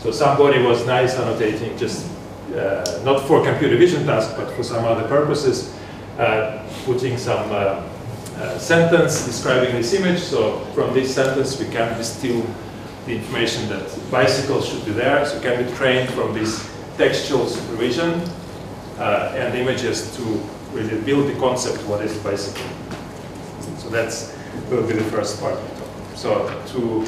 so 0.00 0.10
somebody 0.10 0.60
was 0.60 0.84
nice 0.84 1.16
annotating 1.16 1.78
just 1.78 2.10
uh, 2.56 3.00
not 3.04 3.24
for 3.28 3.44
computer 3.44 3.76
vision 3.76 4.04
task, 4.04 4.36
but 4.36 4.50
for 4.56 4.64
some 4.64 4.84
other 4.84 5.06
purposes, 5.06 5.72
uh, 6.18 6.60
putting 6.84 7.16
some 7.16 7.52
uh, 8.38 8.58
sentence 8.58 9.26
describing 9.26 9.74
this 9.74 9.92
image. 9.94 10.20
So 10.20 10.60
from 10.74 10.94
this 10.94 11.14
sentence, 11.14 11.58
we 11.58 11.66
can 11.66 11.96
distill 11.98 12.46
the 13.06 13.16
information 13.16 13.68
that 13.68 14.10
bicycles 14.10 14.68
should 14.68 14.84
be 14.84 14.92
there. 14.92 15.26
So 15.26 15.36
we 15.36 15.42
can 15.42 15.64
be 15.64 15.72
trained 15.74 16.10
from 16.10 16.34
this 16.34 16.68
textual 16.96 17.46
supervision 17.46 18.22
uh, 18.98 19.32
and 19.34 19.56
images 19.56 20.16
to 20.16 20.22
really 20.72 21.00
build 21.02 21.28
the 21.28 21.38
concept 21.40 21.78
what 21.86 22.04
is 22.04 22.16
bicycle. 22.18 22.66
So 23.78 23.88
that's 23.88 24.36
will 24.70 24.86
be 24.86 24.94
the 24.94 25.04
first 25.04 25.40
part. 25.40 25.58
So 26.14 26.46
to 26.72 27.06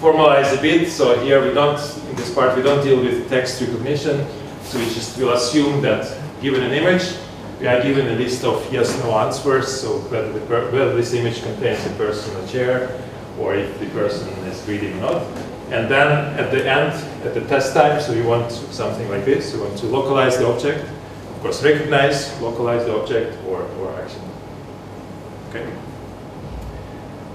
formalize 0.00 0.56
a 0.56 0.62
bit, 0.62 0.88
so 0.88 1.18
here 1.20 1.46
we 1.46 1.52
don't, 1.52 1.78
in 2.08 2.16
this 2.16 2.32
part, 2.34 2.56
we 2.56 2.62
don't 2.62 2.82
deal 2.82 3.00
with 3.00 3.28
text 3.28 3.60
recognition. 3.60 4.26
So 4.62 4.78
we 4.78 4.84
just 4.86 5.18
will 5.18 5.32
assume 5.32 5.82
that 5.82 6.16
given 6.40 6.62
an 6.62 6.72
image, 6.72 7.14
we 7.60 7.66
are 7.66 7.82
given 7.82 8.06
a 8.06 8.12
list 8.12 8.44
of 8.44 8.72
yes-no 8.72 9.18
answers, 9.18 9.80
so 9.80 9.98
whether, 10.10 10.32
the, 10.32 10.40
whether 10.40 10.94
this 10.94 11.12
image 11.12 11.42
contains 11.42 11.84
a 11.86 11.90
person 11.90 12.36
in 12.36 12.44
a 12.44 12.48
chair, 12.48 13.02
or 13.38 13.54
if 13.54 13.78
the 13.80 13.86
person 13.86 14.28
is 14.44 14.66
reading 14.68 14.96
or 14.98 15.12
not. 15.12 15.22
And 15.70 15.90
then 15.90 16.38
at 16.38 16.50
the 16.50 16.60
end, 16.60 16.92
at 17.26 17.34
the 17.34 17.40
test 17.42 17.74
time, 17.74 18.00
so 18.00 18.12
you 18.12 18.24
want 18.24 18.50
something 18.52 19.08
like 19.10 19.24
this, 19.24 19.52
you 19.52 19.60
want 19.60 19.76
to 19.78 19.86
localize 19.86 20.38
the 20.38 20.46
object, 20.46 20.84
of 20.84 21.40
course 21.42 21.62
recognize, 21.62 22.40
localize 22.40 22.84
the 22.86 22.96
object, 22.96 23.36
or, 23.46 23.62
or 23.62 24.00
action. 24.00 24.22
Okay. 25.50 25.68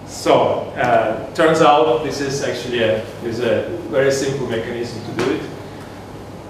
So, 0.08 0.60
uh, 0.78 1.34
turns 1.34 1.62
out 1.62 2.04
this 2.04 2.22
is 2.22 2.44
actually 2.44 2.84
a, 2.84 3.04
is 3.24 3.40
a 3.40 3.68
very 3.90 4.12
simple 4.12 4.48
mechanism 4.48 5.04
to 5.06 5.24
do 5.24 5.32
it. 5.34 5.53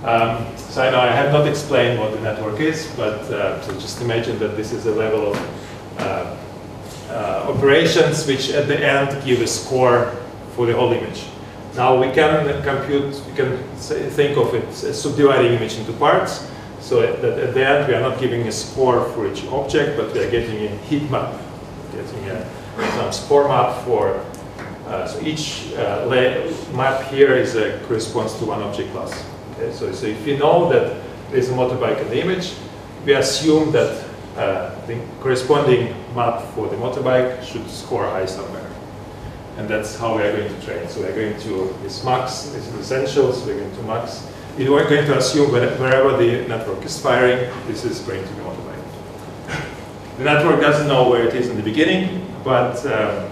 Um, 0.03 0.45
so 0.57 0.83
I 0.83 0.91
know 0.91 1.00
I 1.00 1.12
have 1.12 1.31
not 1.31 1.48
explained 1.48 1.98
what 1.98 2.12
the 2.12 2.19
network 2.19 2.60
is, 2.60 2.91
but 2.98 3.22
uh, 3.31 3.62
so 3.62 3.72
just 3.79 4.01
imagine 4.01 4.38
that 4.39 4.57
this 4.57 4.74
is 4.74 4.86
a 4.86 4.91
level 4.93 5.31
of 5.31 5.38
uh, 6.00 6.36
uh, 7.10 7.45
operations 7.48 8.27
which 8.27 8.50
at 8.50 8.67
the 8.67 8.77
end 8.77 9.24
give 9.24 9.39
a 9.39 9.48
score 9.48 10.12
for 10.55 10.65
the 10.65 10.74
whole 10.74 10.91
image. 10.91 11.24
Now 11.75 11.98
we 11.98 12.12
can 12.12 12.62
compute, 12.63 13.15
we 13.27 13.33
can 13.33 13.57
say, 13.77 14.10
think 14.10 14.38
of 14.38 14.53
it 14.53 14.65
as 14.65 15.01
subdividing 15.01 15.53
image 15.53 15.77
into 15.77 15.93
parts. 15.93 16.50
So 16.81 17.01
at, 17.01 17.24
at, 17.24 17.53
the 17.53 17.65
end 17.65 17.88
we 17.88 17.93
are 17.93 18.01
not 18.01 18.19
giving 18.19 18.45
a 18.48 18.51
score 18.51 19.05
for 19.12 19.31
each 19.31 19.45
object, 19.45 19.95
but 19.95 20.13
we 20.13 20.19
are 20.19 20.29
getting 20.29 20.65
a 20.65 20.75
heat 20.89 21.10
map, 21.10 21.33
getting 21.93 22.29
a, 22.29 22.45
some 22.98 23.13
score 23.13 23.48
map 23.48 23.86
for, 23.86 24.22
uh, 24.88 25.07
so 25.07 25.22
each 25.22 25.72
uh, 25.77 26.05
map 26.74 27.03
here 27.10 27.36
is 27.36 27.55
a, 27.55 27.79
corresponds 27.88 28.38
to 28.39 28.45
one 28.45 28.62
object 28.62 28.91
class. 28.91 29.32
Okay, 29.63 29.72
so, 29.72 29.91
so 29.93 30.08
if 30.08 30.25
we 30.25 30.36
know 30.36 30.70
that 30.70 31.01
there's 31.32 31.50
a 31.50 31.53
motorbike 31.53 32.01
in 32.01 32.10
the 32.10 32.22
image, 32.22 32.53
we 33.05 33.13
assume 33.13 33.72
that 33.72 34.05
uh, 34.36 34.86
the 34.88 35.00
corresponding 35.22 35.96
map 36.13 36.43
for 36.53 36.67
the 36.67 36.75
motorbike 36.75 37.41
should 37.43 37.70
score 37.70 38.03
high 38.03 38.25
somewhere. 38.25 38.70
And 39.55 39.70
that's 39.70 39.98
how 39.98 40.17
we 40.17 40.24
are 40.24 40.36
going 40.36 40.53
to 40.53 40.65
train. 40.65 40.89
So 40.89 41.00
we're 41.00 41.15
going 41.15 41.39
to, 41.43 41.74
this 41.82 42.03
max, 42.03 42.48
this 42.48 42.67
is 42.67 42.74
essentials, 42.74 43.46
we're 43.46 43.60
going 43.60 43.74
to 43.74 43.84
max. 43.84 44.27
We're 44.58 44.89
going 44.89 45.05
to 45.05 45.17
assume 45.17 45.51
wherever 45.51 46.17
the 46.17 46.46
network 46.48 46.84
is 46.84 47.00
firing, 47.00 47.50
this 47.67 47.86
is 47.86 48.00
going 48.00 48.22
to 48.22 48.34
be 48.34 48.41
motorbike. 48.41 49.67
The 50.17 50.24
network 50.25 50.60
doesn't 50.60 50.88
know 50.88 51.10
where 51.10 51.25
it 51.25 51.36
is 51.36 51.48
in 51.48 51.55
the 51.55 51.63
beginning, 51.63 52.27
but 52.43 52.86
um, 52.86 53.32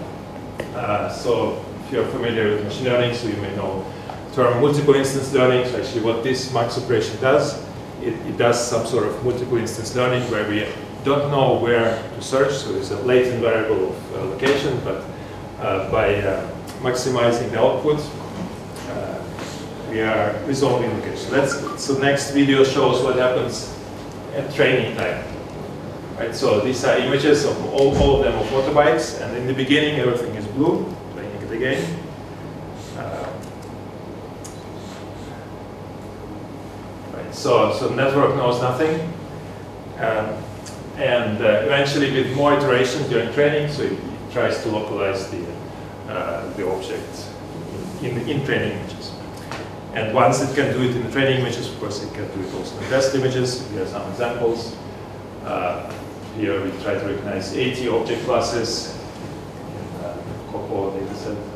uh, 0.74 1.10
so 1.10 1.62
if 1.84 1.92
you're 1.92 2.06
familiar 2.06 2.54
with 2.54 2.64
machine 2.64 2.84
learning, 2.84 3.14
so 3.14 3.28
you 3.28 3.36
may 3.36 3.54
know 3.54 3.84
term 4.32 4.60
multiple 4.60 4.94
instance 4.94 5.32
learning. 5.32 5.64
Actually 5.74 6.02
what 6.02 6.22
this 6.22 6.52
max 6.52 6.78
operation 6.78 7.20
does, 7.20 7.62
it, 8.00 8.14
it, 8.26 8.36
does 8.36 8.58
some 8.68 8.86
sort 8.86 9.06
of 9.06 9.24
multiple 9.24 9.58
instance 9.58 9.94
learning 9.94 10.22
where 10.30 10.48
we 10.48 10.66
don't 11.04 11.30
know 11.30 11.58
where 11.58 12.02
to 12.14 12.22
search. 12.22 12.52
So 12.52 12.74
it's 12.74 12.90
a 12.90 13.00
latent 13.02 13.40
variable 13.40 13.90
of 13.90 14.14
uh, 14.14 14.24
location, 14.24 14.80
but 14.84 15.04
uh, 15.60 15.90
by 15.90 16.16
uh, 16.16 16.48
maximizing 16.80 17.50
the 17.50 17.60
output, 17.60 18.00
uh, 18.88 19.22
we 19.90 20.00
are 20.00 20.34
resolving 20.46 20.92
location. 20.98 21.30
Let's, 21.32 21.82
so 21.82 21.98
next 21.98 22.32
video 22.32 22.64
shows 22.64 23.02
what 23.02 23.16
happens 23.16 23.76
at 24.34 24.52
training 24.54 24.96
time. 24.96 25.24
Right, 26.18 26.34
so 26.34 26.60
these 26.60 26.84
are 26.84 26.96
images 26.98 27.44
of 27.44 27.56
all, 27.72 27.96
all 27.96 28.16
of 28.18 28.24
them 28.24 28.38
of 28.38 28.46
motorbikes, 28.48 29.20
and 29.20 29.36
in 29.36 29.46
the 29.46 29.54
beginning 29.54 29.98
everything 29.98 30.34
is 30.34 30.46
blue, 30.48 30.84
playing 31.14 31.42
it 31.42 31.52
again. 31.52 31.98
So, 37.32 37.72
so 37.72 37.88
network 37.94 38.36
knows 38.36 38.60
nothing. 38.60 39.00
Um, 39.98 40.42
and 40.96 41.40
uh, 41.40 41.62
eventually 41.64 42.12
with 42.12 42.36
more 42.36 42.54
iterations 42.54 43.08
during 43.08 43.32
training, 43.32 43.72
so 43.72 43.82
it, 43.82 43.92
it 43.92 44.32
tries 44.32 44.62
to 44.62 44.68
localize 44.68 45.30
the, 45.30 45.44
uh, 46.08 46.52
the 46.54 46.68
object 46.68 47.26
in, 48.02 48.10
in, 48.18 48.28
in, 48.28 48.44
training 48.44 48.78
images. 48.78 49.12
And 49.94 50.14
once 50.14 50.42
it 50.42 50.54
can 50.54 50.72
do 50.72 50.82
it 50.82 50.94
in 50.94 51.02
the 51.04 51.10
training 51.10 51.40
images, 51.40 51.70
of 51.70 51.78
course 51.80 52.02
it 52.02 52.12
can 52.14 52.26
do 52.34 52.46
it 52.46 52.54
also 52.54 52.78
in 52.78 52.84
test 52.88 53.14
images. 53.14 53.68
Here 53.70 53.82
are 53.82 53.86
some 53.86 54.10
examples. 54.10 54.76
Uh, 55.44 55.90
here 56.36 56.62
we 56.62 56.70
try 56.82 56.94
to 56.94 57.06
recognize 57.06 57.56
80 57.56 57.88
object 57.88 58.24
classes 58.24 58.96
in 59.68 60.04
uh, 60.04 60.16
COCO 60.50 60.98
dataset. 60.98 61.52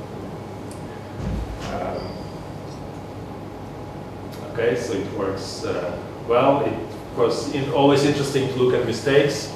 Okay, 4.58 4.74
so 4.74 4.94
it 4.94 5.12
works 5.12 5.66
uh, 5.66 6.00
well. 6.26 6.64
It, 6.64 6.72
of 6.72 7.14
course, 7.14 7.52
in, 7.52 7.70
always 7.72 8.04
interesting 8.04 8.48
to 8.48 8.54
look 8.54 8.72
at 8.72 8.86
mistakes. 8.86 9.52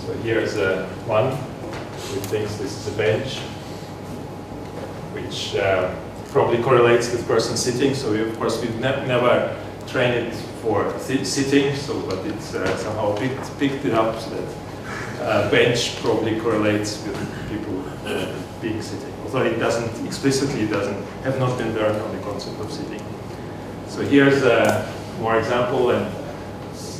So 0.00 0.14
here's 0.24 0.56
uh, 0.56 0.88
one 1.04 1.32
who 1.32 2.20
thinks 2.32 2.56
this 2.56 2.72
is 2.72 2.94
a 2.94 2.96
bench, 2.96 3.40
which 5.12 5.54
uh, 5.54 5.94
probably 6.28 6.62
correlates 6.62 7.12
with 7.12 7.28
person 7.28 7.58
sitting. 7.58 7.94
So 7.94 8.10
we, 8.10 8.22
of 8.22 8.38
course, 8.38 8.58
we've 8.62 8.74
ne 8.80 9.06
never 9.06 9.54
trained 9.86 10.14
it 10.14 10.34
for 10.62 10.98
sitting, 10.98 11.76
so 11.76 12.00
but 12.08 12.24
it 12.24 12.40
uh, 12.54 12.74
somehow 12.78 13.14
picked, 13.18 13.58
picked 13.58 13.84
it 13.84 13.92
up 13.92 14.18
so 14.18 14.30
that 14.30 14.48
uh, 15.20 15.50
bench 15.50 16.00
probably 16.00 16.40
correlates 16.40 17.04
with 17.04 17.18
people 17.50 17.84
uh, 18.06 18.32
being 18.62 18.80
sitting. 18.80 19.12
Although 19.24 19.44
it 19.44 19.58
doesn't 19.58 20.06
explicitly, 20.06 20.62
it 20.62 20.70
doesn't 20.70 21.04
have 21.24 21.38
not 21.38 21.58
been 21.58 21.74
learned 21.74 22.00
on 22.00 22.16
the 22.16 22.22
concept 22.22 22.58
of 22.60 22.72
sitting. 22.72 23.04
So 23.88 24.02
here's 24.02 24.42
a 24.42 24.86
more 25.20 25.38
example, 25.38 25.90
and 25.90 26.06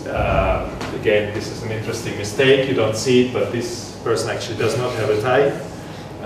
uh, 0.09 0.69
again, 0.99 1.35
this 1.35 1.49
is 1.49 1.63
an 1.63 1.71
interesting 1.71 2.17
mistake. 2.17 2.69
You 2.69 2.75
don't 2.75 2.97
see 2.97 3.27
it, 3.27 3.33
but 3.33 3.53
this 3.53 4.01
person 4.03 4.31
actually 4.31 4.59
does 4.59 4.77
not 4.79 4.93
have 4.95 5.11
a 5.11 5.21
tie. 5.21 5.51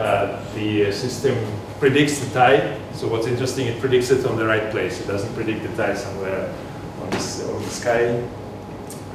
Uh, 0.00 0.42
the 0.54 0.90
system 0.92 1.37
predicts 1.78 2.21
the 2.21 2.31
tie. 2.33 2.78
So 2.95 3.09
what's 3.09 3.26
interesting, 3.26 3.66
it 3.66 3.81
predicts 3.81 4.11
it 4.11 4.25
on 4.25 4.37
the 4.37 4.47
right 4.47 4.71
place. 4.71 5.00
It 5.00 5.09
doesn't 5.09 5.35
predict 5.35 5.62
the 5.62 5.76
tie 5.76 5.95
somewhere 5.95 6.54
on, 7.02 7.11
this, 7.11 7.47
on 7.47 7.61
the 7.61 7.69
sky. 7.69 8.23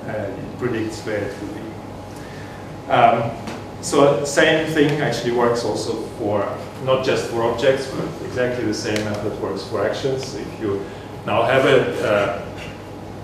Uh, 0.06 0.12
it 0.12 0.60
predicts 0.60 1.02
where 1.06 1.24
it 1.24 1.42
will 1.42 1.54
be. 1.54 2.92
Um, 2.92 3.32
so 3.82 4.26
same 4.26 4.68
thing 4.74 5.02
actually 5.02 5.32
works 5.32 5.64
also 5.64 6.02
for, 6.20 6.46
not 6.84 7.06
just 7.06 7.30
for 7.30 7.44
objects, 7.44 7.90
but 7.90 8.28
exactly 8.28 8.66
the 8.66 8.74
same 8.74 9.04
method 9.06 9.40
works 9.42 9.64
for 9.66 9.88
actions. 9.88 10.36
If 10.36 10.60
you 10.60 10.86
now 11.28 11.44
have 11.44 11.66
a 11.66 12.10
uh, 12.10 12.46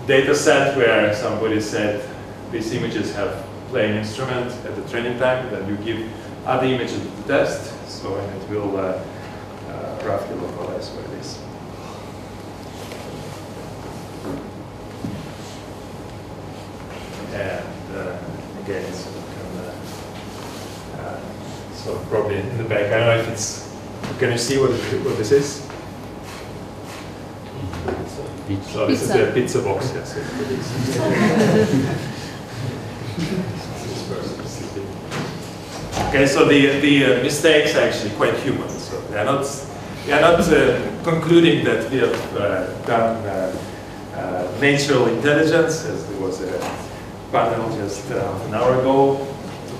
data 0.05 0.35
set 0.35 0.75
where 0.75 1.15
somebody 1.15 1.61
said 1.61 2.05
these 2.51 2.73
images 2.73 3.15
have 3.15 3.45
playing 3.69 3.95
instrument 3.95 4.51
at 4.65 4.75
the 4.75 4.87
training 4.89 5.17
time, 5.17 5.49
then 5.49 5.67
you 5.69 5.77
give 5.77 6.11
other 6.45 6.67
images 6.67 6.99
to 6.99 7.07
the 7.07 7.23
test, 7.23 7.71
so 7.89 8.13
it 8.17 8.49
will 8.49 8.77
uh, 8.77 9.01
uh, 9.69 10.03
roughly 10.03 10.35
localize 10.35 10.89
where 10.91 11.05
it 11.05 11.11
is. 11.21 11.39
And 17.33 17.95
uh, 17.95 18.17
again, 18.63 18.93
so, 18.93 19.09
can, 19.11 19.57
uh, 19.57 21.07
uh, 21.07 21.73
so 21.73 21.97
probably 22.09 22.35
in 22.35 22.57
the 22.57 22.65
back, 22.65 22.91
I 22.91 22.97
don't 22.97 23.07
know 23.07 23.23
if 23.23 23.29
it's, 23.29 23.73
can 24.19 24.33
you 24.33 24.37
see 24.37 24.57
what, 24.57 24.71
what 24.71 25.17
this 25.17 25.31
is? 25.31 25.65
So 28.45 28.87
this 28.87 29.01
is 29.03 29.09
a 29.11 29.31
pizza 29.31 29.61
box, 29.61 29.93
yes. 29.95 30.17
okay, 36.09 36.25
so 36.27 36.45
the, 36.45 36.79
the 36.81 37.05
uh, 37.05 37.23
mistakes 37.23 37.73
are 37.75 37.87
actually 37.87 38.11
quite 38.11 38.35
human. 38.39 38.67
So 38.67 38.99
they 39.03 39.19
are 39.19 39.25
not, 39.25 39.45
they 40.05 40.11
are 40.11 40.19
not 40.19 40.41
uh, 40.41 41.03
concluding 41.03 41.63
that 41.63 41.89
we 41.89 41.99
have 41.99 42.37
uh, 42.37 42.67
done 42.85 43.25
uh, 43.25 43.57
uh, 44.15 44.59
natural 44.59 45.07
intelligence, 45.07 45.85
as 45.85 46.05
there 46.09 46.19
was 46.19 46.41
a 46.41 46.59
panel 47.31 47.73
just 47.77 48.11
uh, 48.11 48.39
an 48.47 48.55
hour 48.55 48.77
ago. 48.79 49.25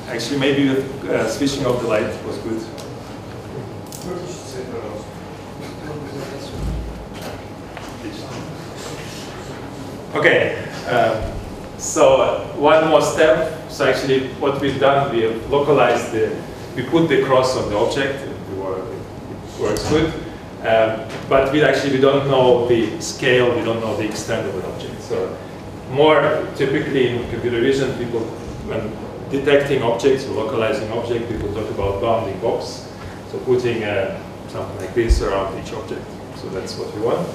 Actually, 0.08 0.40
maybe 0.40 0.86
switching 1.28 1.66
off 1.66 1.82
the 1.82 1.88
light 1.88 2.26
was 2.26 2.38
good. 2.38 2.62
Okay, 10.14 10.64
um, 10.88 11.34
so 11.80 12.46
one 12.56 12.88
more 12.88 13.02
step. 13.02 13.72
So 13.72 13.88
actually 13.88 14.28
what 14.36 14.62
we've 14.62 14.80
done, 14.80 15.12
we 15.16 15.24
have 15.24 15.50
localized 15.50 16.12
the, 16.12 16.40
we 16.76 16.84
put 16.84 17.08
the 17.10 17.24
cross 17.24 17.58
on 17.58 17.70
the 17.72 17.78
object, 17.78 18.22
it, 18.22 18.34
works 19.60 19.90
good. 19.90 20.14
Um, 20.62 21.08
but 21.28 21.52
we 21.52 21.64
actually 21.64 21.94
we 21.94 22.02
don't 22.02 22.28
know 22.28 22.68
the 22.68 23.02
scale, 23.02 23.56
we 23.56 23.64
don't 23.66 23.80
know 23.82 23.98
the 23.98 24.06
extent 24.06 24.48
of 24.48 24.56
an 24.56 24.72
object. 24.72 25.02
So 25.02 25.36
more 25.90 26.48
typically 26.56 27.10
in 27.10 27.30
computer 27.32 27.60
vision, 27.60 27.98
people, 27.98 28.22
when 28.70 28.92
detecting 29.32 29.82
objects 29.82 30.26
or 30.26 30.46
localizing 30.46 30.92
objects, 30.92 31.32
people 31.32 31.52
talk 31.54 31.70
about 31.72 32.02
bounding 32.02 32.40
box. 32.40 32.88
So 33.32 33.40
putting 33.40 33.84
uh, 33.84 34.20
something 34.48 34.78
like 34.78 34.94
this 34.94 35.22
around 35.22 35.58
each 35.60 35.74
object. 35.74 36.06
So 36.36 36.50
that's 36.50 36.78
what 36.78 36.94
we 36.96 37.02
want. 37.02 37.28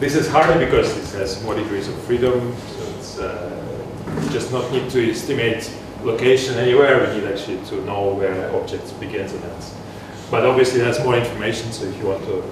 This 0.00 0.16
is 0.16 0.28
harder 0.28 0.58
because 0.58 0.96
it 0.96 1.18
has 1.18 1.42
more 1.44 1.54
degrees 1.54 1.88
of 1.88 1.94
freedom, 2.02 2.54
so 2.56 2.82
it's 2.98 3.18
uh, 3.18 4.28
just 4.30 4.50
not 4.52 4.70
need 4.72 4.90
to 4.90 5.10
estimate 5.10 5.70
location 6.02 6.56
anywhere, 6.56 7.06
we 7.06 7.20
need 7.20 7.28
actually 7.28 7.64
to 7.66 7.84
know 7.84 8.14
where 8.14 8.54
objects 8.56 8.92
begins 8.92 9.32
and 9.32 9.44
ends. 9.44 9.74
But 10.30 10.44
obviously 10.44 10.80
that's 10.80 10.98
more 11.04 11.16
information, 11.16 11.70
so 11.72 11.84
if 11.84 11.96
you 11.98 12.06
want 12.06 12.24
to 12.24 12.42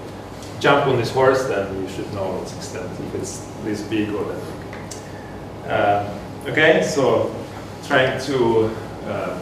jump 0.60 0.86
on 0.86 0.96
this 0.96 1.10
horse, 1.10 1.44
then 1.44 1.82
you 1.82 1.88
should 1.88 2.12
know 2.14 2.40
its 2.42 2.54
extent, 2.56 2.90
if 3.00 3.14
it's 3.14 3.46
this 3.64 3.82
big 3.82 4.10
or 4.10 4.24
that 4.24 4.42
big. 4.42 5.70
Uh, 5.70 6.18
okay, 6.46 6.82
so 6.82 7.34
trying 7.86 8.20
to 8.26 8.70
uh, 9.06 9.40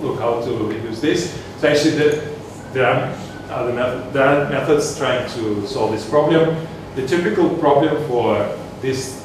look 0.00 0.20
how 0.20 0.40
to 0.42 0.50
use 0.84 1.00
this. 1.00 1.42
So 1.58 1.68
actually 1.68 1.92
the, 1.92 2.34
there, 2.72 2.86
are 2.86 3.18
other 3.50 3.72
there 4.12 4.24
are 4.24 4.48
methods 4.50 4.96
trying 4.98 5.28
to 5.30 5.66
solve 5.66 5.92
this 5.92 6.08
problem. 6.08 6.66
The 6.96 7.06
typical 7.06 7.50
problem 7.58 8.02
for 8.08 8.56
this 8.80 9.22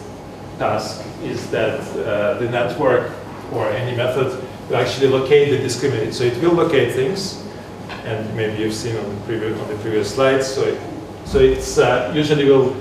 task 0.60 1.06
is 1.24 1.50
that 1.52 1.80
uh, 1.80 2.34
the 2.38 2.50
network 2.50 3.14
or 3.54 3.70
any 3.70 3.96
method 3.96 4.44
will 4.68 4.76
actually 4.76 5.08
locate 5.08 5.52
the 5.52 5.66
discriminant. 5.66 6.12
So 6.12 6.26
it 6.26 6.38
will 6.42 6.52
locate 6.52 6.94
things, 6.94 7.42
and 8.04 8.36
maybe 8.36 8.62
you've 8.62 8.74
seen 8.74 8.98
on 8.98 9.16
the 9.16 9.22
previous, 9.22 9.58
on 9.58 9.70
the 9.70 9.76
previous 9.76 10.14
slides. 10.14 10.48
So 10.48 10.64
it, 10.64 10.82
so 11.24 11.40
it's 11.40 11.78
uh, 11.78 12.12
usually 12.14 12.44
will 12.44 12.76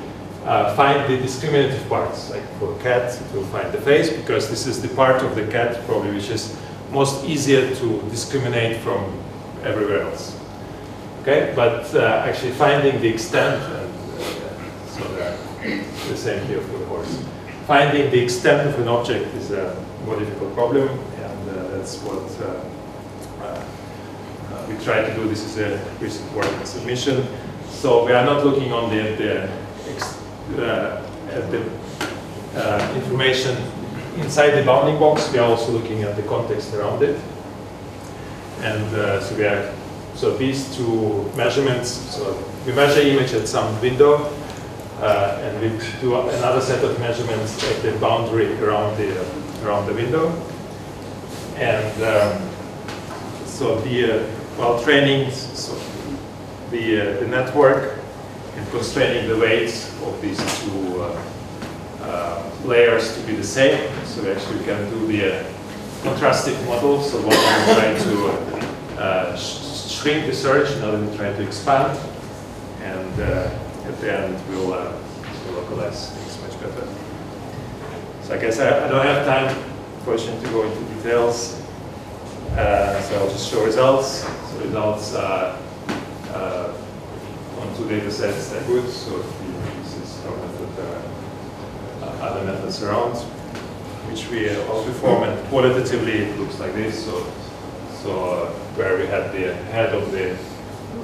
uh, 0.44 0.74
find 0.74 1.08
the 1.08 1.18
discriminative 1.18 1.88
parts. 1.88 2.28
Like 2.30 2.42
for 2.58 2.76
cat, 2.80 3.14
it 3.14 3.32
will 3.32 3.46
find 3.46 3.72
the 3.72 3.80
face 3.80 4.10
because 4.10 4.50
this 4.50 4.66
is 4.66 4.82
the 4.82 4.88
part 4.96 5.22
of 5.22 5.36
the 5.36 5.46
cat 5.46 5.86
probably 5.86 6.14
which 6.14 6.30
is 6.30 6.58
most 6.90 7.24
easier 7.24 7.72
to 7.76 8.02
discriminate 8.10 8.78
from 8.78 9.16
everywhere 9.62 10.02
else. 10.02 10.36
Okay, 11.22 11.52
but 11.54 11.94
uh, 11.94 12.24
actually 12.26 12.50
finding 12.50 13.00
the 13.00 13.08
extent 13.08 13.79
same 16.20 16.46
here 16.46 16.60
for 16.60 16.78
the 16.78 16.86
horse. 16.86 17.22
Finding 17.66 18.10
the 18.10 18.22
extent 18.22 18.68
of 18.68 18.78
an 18.80 18.88
object 18.88 19.34
is 19.34 19.50
a 19.50 19.74
more 20.04 20.18
difficult 20.18 20.54
problem, 20.54 20.88
and 20.88 21.50
uh, 21.50 21.68
that's 21.76 21.96
what 22.02 22.26
uh, 22.40 22.60
uh, 23.44 24.66
we 24.68 24.74
try 24.84 25.02
to 25.02 25.14
do. 25.14 25.28
This 25.28 25.44
is 25.44 25.58
a 25.58 25.78
recent 26.00 26.30
work 26.34 26.50
submission. 26.66 27.26
So 27.70 28.04
we 28.04 28.12
are 28.12 28.24
not 28.24 28.44
looking 28.44 28.72
on 28.72 28.90
the, 28.90 29.02
the, 29.16 30.62
uh, 30.62 31.06
at 31.30 31.50
the 31.50 31.62
uh, 32.54 32.94
information 32.96 33.56
inside 34.16 34.50
the 34.50 34.64
bounding 34.64 34.98
box. 34.98 35.32
We 35.32 35.38
are 35.38 35.48
also 35.48 35.72
looking 35.72 36.02
at 36.02 36.16
the 36.16 36.22
context 36.22 36.74
around 36.74 37.02
it. 37.02 37.18
And 38.60 38.94
uh, 38.94 39.20
so 39.20 39.36
we 39.36 39.44
are 39.44 39.72
so 40.14 40.36
these 40.36 40.76
two 40.76 41.30
measurements, 41.34 41.88
so 41.88 42.36
we 42.66 42.72
measure 42.72 43.00
image 43.00 43.32
at 43.32 43.48
some 43.48 43.80
window, 43.80 44.30
uh, 45.00 45.38
and 45.42 45.60
we 45.60 45.68
do 46.00 46.14
another 46.14 46.60
set 46.60 46.84
of 46.84 46.98
measurements 47.00 47.62
at 47.64 47.82
the 47.82 47.92
boundary 47.98 48.52
around 48.62 48.96
the 48.98 49.20
uh, 49.20 49.66
around 49.66 49.86
the 49.86 49.94
window. 49.94 50.28
And 51.56 51.94
um, 52.02 52.50
so 53.46 53.80
the 53.80 54.20
uh, 54.20 54.24
while 54.56 54.82
training 54.82 55.30
so 55.30 55.74
the 56.70 57.18
the 57.20 57.26
network 57.26 57.98
and 58.56 58.70
constraining 58.70 59.28
the 59.28 59.38
weights 59.38 59.90
of 60.02 60.20
these 60.20 60.38
two 60.60 61.00
layers 62.64 63.16
to 63.16 63.26
be 63.26 63.34
the 63.34 63.44
same. 63.44 63.90
So 64.04 64.30
actually 64.30 64.58
we 64.58 64.64
can 64.64 64.90
do 64.90 65.06
the 65.06 65.44
contrastive 66.02 66.62
model. 66.66 67.02
So 67.02 67.18
one 67.18 67.28
we 67.28 67.34
try 67.74 67.98
to 67.98 69.00
uh, 69.00 69.36
sh 69.36 69.68
shrink 70.00 70.26
the 70.26 70.34
search, 70.34 70.70
another 70.76 70.98
we 70.98 71.16
try 71.16 71.32
to 71.32 71.42
expand. 71.42 71.98
And 72.82 73.20
end 74.08 74.40
we'll, 74.48 74.72
uh, 74.72 74.92
localize 75.52 76.10
things 76.12 76.40
much 76.42 76.60
better. 76.60 76.86
So 78.22 78.34
I 78.34 78.38
guess 78.38 78.58
I, 78.60 78.86
I 78.86 78.88
don't 78.88 79.04
have 79.04 79.26
time, 79.26 79.72
question 80.04 80.40
to 80.42 80.48
go 80.50 80.62
into 80.62 80.94
details. 80.94 81.60
Uh, 82.52 83.00
so 83.02 83.16
I'll 83.16 83.30
just 83.30 83.50
show 83.50 83.64
results. 83.64 84.22
So 84.22 84.58
results 84.60 85.14
uh, 85.14 85.56
uh, 86.30 86.72
on 87.60 87.76
two 87.76 87.88
data 87.88 88.10
sets 88.10 88.52
are 88.52 88.62
good. 88.64 88.88
So 88.90 89.18
this 89.18 89.94
is 89.96 90.24
our 90.26 90.36
method, 90.36 90.68
uh, 92.02 92.06
other 92.22 92.44
methods 92.44 92.82
around, 92.82 93.16
which 94.08 94.28
we 94.28 94.56
all 94.66 94.84
perform. 94.84 95.24
And 95.24 95.48
qualitatively, 95.48 96.18
it 96.18 96.38
looks 96.38 96.58
like 96.58 96.74
this. 96.74 97.04
So, 97.04 97.26
so 98.02 98.30
uh, 98.30 98.50
where 98.76 98.96
we 98.96 99.06
had 99.06 99.32
the 99.32 99.54
head 99.72 99.94
of 99.94 100.10
the 100.12 100.36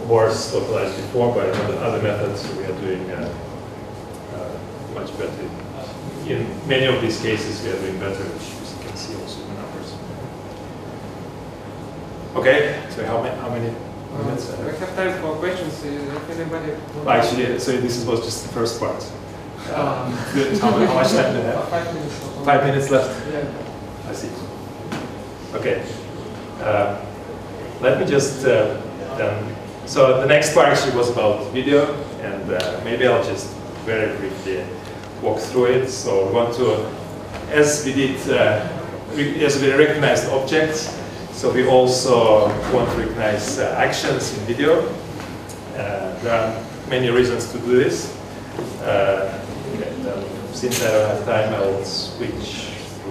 horse 0.06 0.54
localized 0.54 0.96
before 0.96 1.34
by 1.34 1.46
other 1.48 2.02
methods. 2.02 2.46
we 2.56 2.64
are 2.64 2.80
doing 2.80 3.10
uh, 3.10 3.34
uh, 4.34 4.94
much 4.94 5.10
better. 5.18 5.50
In 6.26 6.46
many 6.68 6.86
of 6.86 7.00
these 7.00 7.20
cases, 7.20 7.62
we 7.62 7.70
are 7.70 7.80
doing 7.80 7.98
better, 8.00 8.24
which 8.24 8.48
you 8.50 8.88
can 8.88 8.96
see 8.96 9.14
also 9.14 9.42
in 9.42 9.48
the 9.48 9.62
numbers. 9.62 9.94
Okay, 12.34 12.82
so 12.90 13.06
how 13.06 13.22
many, 13.22 13.36
how 13.40 13.50
many 13.50 13.74
minutes? 14.24 14.50
Uh, 14.50 14.72
we 14.72 14.78
have 14.78 14.96
time 14.96 15.20
for 15.20 15.36
questions. 15.36 15.84
If 15.84 16.30
anybody 16.30 16.72
Actually, 17.06 17.58
so 17.58 17.72
this 17.80 18.04
was 18.04 18.24
just 18.24 18.46
the 18.46 18.52
first 18.52 18.80
part. 18.80 19.02
Um, 19.72 20.12
how, 20.60 20.70
how, 20.70 20.94
much 20.94 21.10
time 21.10 21.32
do 21.32 21.38
you 21.38 21.44
have? 21.44 21.68
Five 21.68 21.94
minutes. 21.94 22.14
Five 22.44 22.64
minutes 22.64 22.90
left? 22.90 23.32
Yeah. 23.32 24.08
I 24.08 24.12
see. 24.14 24.30
Okay. 25.54 25.84
Uh, 26.60 27.04
let 27.80 28.00
me 28.00 28.06
just 28.06 28.44
uh, 28.44 28.80
then. 29.16 29.56
So 29.86 30.20
the 30.20 30.26
next 30.26 30.52
part 30.52 30.66
actually 30.66 30.96
was 30.96 31.10
about 31.10 31.52
video, 31.52 31.94
and 32.20 32.52
uh, 32.52 32.80
maybe 32.82 33.06
I'll 33.06 33.22
just 33.22 33.54
very 33.86 34.16
briefly 34.18 34.64
walk 35.22 35.38
through 35.38 35.66
it. 35.66 35.88
So 35.88 36.26
we 36.26 36.32
want 36.34 36.54
to, 36.56 36.90
as 37.52 37.84
we 37.84 37.92
did, 37.92 38.18
uh, 38.28 38.66
as 39.14 39.62
we 39.62 39.72
recognized 39.72 40.28
objects, 40.30 40.92
so 41.30 41.52
we 41.52 41.68
also 41.68 42.48
want 42.74 42.90
to 42.90 42.96
recognize 42.98 43.60
uh, 43.60 43.76
actions 43.78 44.36
in 44.36 44.44
video. 44.44 44.88
Uh, 45.76 46.20
there 46.20 46.34
are 46.34 46.64
many 46.90 47.08
reasons 47.10 47.52
to 47.52 47.58
do 47.60 47.76
this. 47.76 48.12
Uh, 48.82 49.40
since 50.52 50.82
I 50.82 50.90
don't 50.90 51.16
have 51.16 51.24
time, 51.24 51.54
I'll 51.54 51.84
switch 51.84 52.72
to 53.04 53.10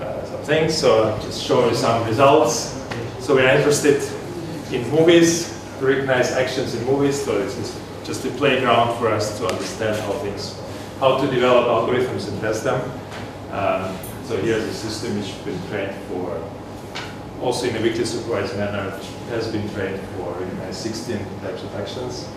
uh, 0.00 0.24
some 0.24 0.42
things. 0.44 0.78
So 0.78 1.08
I'll 1.08 1.22
just 1.22 1.44
show 1.44 1.68
you 1.68 1.74
some 1.74 2.06
results. 2.06 2.74
So 3.20 3.36
we 3.36 3.42
are 3.42 3.54
interested 3.54 4.00
in 4.72 4.88
movies, 4.90 5.54
recognize 5.80 6.32
actions 6.32 6.74
in 6.74 6.84
movies. 6.84 7.24
So 7.24 7.38
is 7.38 7.80
just 8.04 8.24
a 8.24 8.30
playground 8.30 8.98
for 8.98 9.08
us 9.08 9.38
to 9.38 9.46
understand 9.46 10.00
how 10.02 10.12
things, 10.24 10.60
how 11.00 11.18
to 11.18 11.30
develop 11.30 11.66
algorithms 11.66 12.28
and 12.28 12.40
test 12.40 12.64
them. 12.64 12.80
Um, 13.52 13.96
so 14.24 14.36
here's 14.36 14.64
a 14.64 14.74
system 14.74 15.16
which 15.16 15.30
has 15.30 15.44
been 15.44 15.68
trained 15.68 15.94
for, 16.08 16.42
also 17.40 17.66
in 17.66 17.76
a 17.76 17.82
weakly 17.82 18.04
supervised 18.04 18.56
manner, 18.56 18.90
has 19.30 19.50
been 19.50 19.68
trained 19.70 20.00
for 20.16 20.32
recognize 20.32 20.76
16 20.76 21.18
types 21.40 21.62
of 21.62 21.74
actions. 21.76 22.28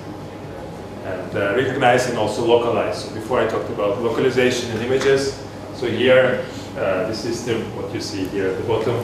And 1.04 1.36
uh, 1.36 1.56
recognize 1.56 2.08
and 2.10 2.18
also 2.18 2.46
localize. 2.46 3.06
So 3.06 3.14
before 3.16 3.40
I 3.40 3.48
talked 3.48 3.70
about 3.70 4.02
localization 4.02 4.72
in 4.78 4.84
images, 4.84 5.44
so 5.76 5.88
here, 5.90 6.46
uh, 6.78 7.08
the 7.08 7.16
system, 7.16 7.62
what 7.76 7.94
you 7.94 8.00
see 8.00 8.26
here 8.28 8.48
at 8.48 8.58
the 8.58 8.64
bottom, 8.66 8.96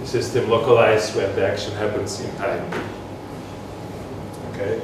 the 0.00 0.06
system 0.06 0.48
localized 0.48 1.16
when 1.16 1.34
the 1.34 1.46
action 1.46 1.72
happens 1.74 2.20
in 2.20 2.34
time. 2.36 2.64
Okay, 4.50 4.80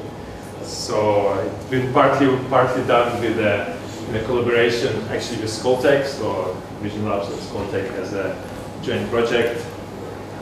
so 0.62 1.32
it's 1.38 1.70
been 1.70 1.92
partly 1.92 2.26
partly 2.48 2.84
done 2.86 3.20
with 3.20 3.38
a, 3.38 3.76
in 4.08 4.16
a 4.16 4.24
collaboration 4.24 4.94
actually 5.08 5.40
with 5.40 5.50
Skoltech, 5.50 6.06
so 6.06 6.54
Vision 6.80 7.08
Labs 7.08 7.28
and 7.28 7.40
Skoltech 7.40 7.90
has 7.92 8.12
a 8.12 8.36
joint 8.82 9.08
project 9.10 9.64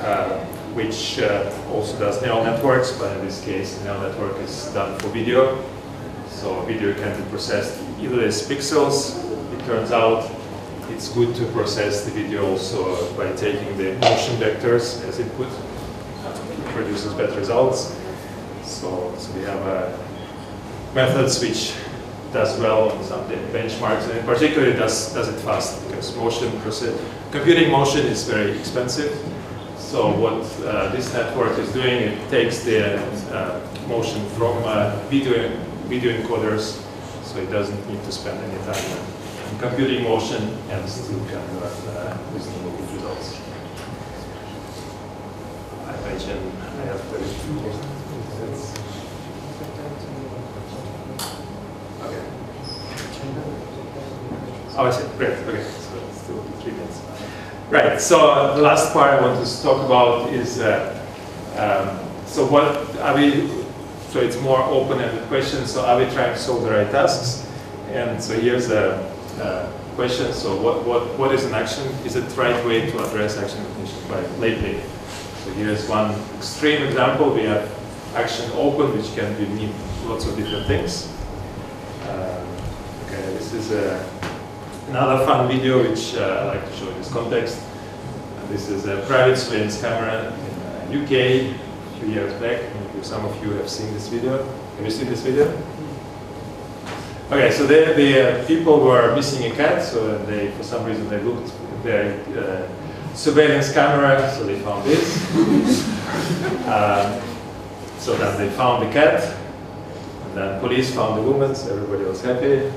uh, 0.01 0.45
which 0.75 1.19
uh, 1.21 1.53
also 1.71 1.99
does 1.99 2.21
neural 2.23 2.43
networks, 2.43 2.93
but 2.99 3.17
in 3.17 3.27
this 3.27 3.45
case, 3.45 3.77
the 3.79 3.85
neural 3.85 4.03
network 4.03 4.37
is 4.39 4.73
done 4.73 4.99
for 4.99 5.09
video. 5.09 5.63
So 6.29 6.63
video 6.63 6.95
can 6.95 7.23
be 7.23 7.29
processed 7.31 7.79
either 8.01 8.23
as 8.23 8.49
pixels. 8.49 9.23
It 9.53 9.65
turns 9.67 9.93
out 9.93 10.29
it's 11.03 11.13
good 11.15 11.35
to 11.35 11.45
process 11.47 12.05
the 12.05 12.13
video 12.13 12.47
also 12.49 13.13
by 13.15 13.33
taking 13.33 13.77
the 13.77 13.95
motion 13.95 14.37
vectors 14.37 15.03
as 15.09 15.19
input. 15.19 15.49
It 15.49 16.65
produces 16.67 17.13
better 17.15 17.37
results. 17.37 17.99
So, 18.63 19.13
so 19.19 19.33
we 19.33 19.43
have 19.43 19.61
uh, 19.67 19.99
methods 20.95 21.41
which 21.41 21.75
does 22.33 22.57
well 22.61 22.91
on 22.91 23.03
some 23.03 23.29
benchmarks, 23.51 24.09
and 24.11 24.19
in 24.19 24.25
particular 24.25 24.69
it 24.69 24.75
does, 24.75 25.13
does 25.13 25.27
it 25.27 25.41
fast 25.41 25.85
because 25.89 26.17
motion 26.17 26.57
process, 26.61 26.97
computing 27.33 27.73
motion 27.73 28.07
is 28.07 28.23
very 28.23 28.57
expensive. 28.57 29.11
So 29.79 30.17
what 30.17 30.45
uh, 30.65 30.93
this 30.93 31.13
network 31.13 31.59
is 31.59 31.73
doing, 31.73 32.13
it 32.13 32.31
takes 32.31 32.63
the 32.63 33.03
uh, 33.35 33.61
motion 33.89 34.25
from 34.37 34.57
uh, 34.63 34.95
video, 35.11 35.49
video 35.89 36.17
encoders, 36.23 36.81
so 37.25 37.41
it 37.41 37.51
doesn't 37.51 37.89
need 37.91 38.05
to 38.05 38.13
spend 38.13 38.39
any 38.39 38.73
time 38.73 39.13
computing 39.59 40.05
motion 40.05 40.43
and 40.71 40.89
still 40.89 41.19
can 41.27 41.61
run 41.61 41.73
uh, 41.89 42.19
reasonable 42.33 42.71
results. 42.93 43.41
I 45.87 46.01
mentioned 46.09 46.53
I 46.61 46.85
have 46.87 47.01
32 47.01 47.53
minutes. 47.53 47.79
Okay. 52.03 52.25
Oh, 54.77 54.87
I 54.87 54.91
see. 54.91 55.09
Great. 55.19 55.39
Okay. 55.39 55.63
So 55.63 56.11
still 56.13 56.43
three 56.61 56.73
minutes. 56.73 57.01
Right. 57.71 58.01
So 58.01 58.55
the 58.57 58.63
last 58.63 58.93
part 58.93 59.11
I 59.11 59.21
want 59.21 59.47
to 59.47 59.63
talk 59.63 59.85
about 59.85 60.33
is 60.33 60.61
uh, 60.61 60.99
um, 61.57 61.99
so 62.27 62.47
what 62.47 62.65
are 63.01 63.15
we? 63.17 63.49
So 64.09 64.21
it's 64.21 64.39
more 64.41 64.63
open-ended 64.63 65.27
question. 65.29 65.67
So 65.67 65.85
are 65.85 65.99
we 65.99 66.05
trying 66.13 66.35
to 66.35 66.39
solve 66.39 66.63
the 66.63 66.71
right 66.71 66.91
tasks? 66.91 67.49
And 67.91 68.23
so 68.23 68.39
here's 68.39 68.71
a, 68.71 69.12
question. 69.95 70.33
So 70.33 70.61
what, 70.61 70.85
what, 70.85 71.19
what 71.19 71.35
is 71.35 71.45
an 71.45 71.55
action? 71.55 71.87
Is 72.05 72.17
it 72.17 72.29
the 72.29 72.41
right 72.41 72.65
way 72.67 72.91
to 72.91 73.05
address 73.05 73.39
action 73.39 73.63
recognition 73.63 74.09
by 74.09 74.21
labeling? 74.39 74.81
So 75.45 75.51
here's 75.53 75.89
one 75.89 76.15
extreme 76.37 76.83
example. 76.83 77.33
We 77.35 77.45
have 77.45 77.71
action 78.15 78.51
open, 78.53 78.97
which 78.97 79.15
can 79.15 79.37
be 79.37 79.47
mean 79.47 79.73
lots 80.07 80.27
of 80.27 80.37
different 80.37 80.67
things. 80.67 81.09
Um, 82.09 82.47
okay, 83.07 83.23
this 83.35 83.53
is 83.53 83.73
a, 83.73 84.09
another 84.89 85.25
fun 85.25 85.49
video 85.49 85.83
which 85.89 86.15
uh, 86.17 86.21
I 86.21 86.45
like 86.57 86.69
to 86.69 86.77
show 86.77 86.89
in 86.89 86.99
this 86.99 87.13
context. 87.13 87.61
This 88.49 88.69
is 88.69 88.87
a 88.87 89.03
private 89.07 89.37
surveillance 89.37 89.81
camera 89.81 90.33
in 90.91 90.99
uh, 91.01 91.03
UK 91.03 91.13
a 91.13 92.01
few 92.01 92.09
years 92.09 92.33
back. 92.41 92.61
Maybe 92.75 93.03
some 93.03 93.25
of 93.25 93.43
you 93.43 93.53
have 93.53 93.69
seen 93.69 93.93
this 93.95 94.09
video. 94.09 94.45
Have 94.77 94.85
you 94.85 94.91
seen 94.91 95.09
this 95.09 95.23
video? 95.23 95.47
Okay, 97.33 97.51
so 97.51 97.67
the, 97.67 97.95
the 97.97 98.43
uh, 98.43 98.47
people 98.47 98.79
were 98.81 99.17
missing 99.17 99.51
a 99.51 99.55
cat, 99.55 99.83
so 99.83 100.19
they, 100.27 100.51
for 100.51 100.63
some 100.63 100.85
reason, 100.85 101.09
they 101.09 101.19
looked 101.19 101.49
at 101.49 101.83
their 101.83 102.21
uh, 102.37 103.15
surveillance 103.15 103.73
camera, 103.73 104.31
so 104.37 104.45
they 104.45 104.59
found 104.61 104.85
this. 104.85 105.27
um, 106.69 107.23
so 107.97 108.15
then 108.19 108.37
they 108.37 108.55
found 108.55 108.87
the 108.87 108.93
cat, 108.93 109.35
and 110.25 110.37
then 110.37 110.61
police 110.61 110.95
found 110.95 111.17
the 111.17 111.23
woman, 111.23 111.55
so 111.55 111.75
everybody 111.75 112.05
was 112.05 112.21
happy. 112.21 112.71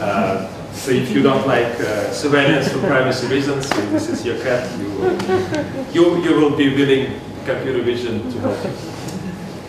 Uh, 0.00 0.48
so 0.72 0.92
if 0.92 1.10
you 1.10 1.20
don't 1.20 1.46
like 1.46 1.78
uh, 1.80 2.10
surveillance 2.12 2.72
for 2.72 2.78
privacy 2.78 3.26
reasons, 3.26 3.68
so 3.68 3.76
this 3.90 4.08
is 4.08 4.24
your 4.24 4.42
cat, 4.42 4.66
you, 4.80 4.88
you, 5.92 6.22
you 6.22 6.34
will 6.34 6.56
be 6.56 6.74
willing 6.74 7.20
computer 7.44 7.82
vision 7.82 8.22
to 8.32 8.38
help 8.40 8.64
you. 8.64 8.70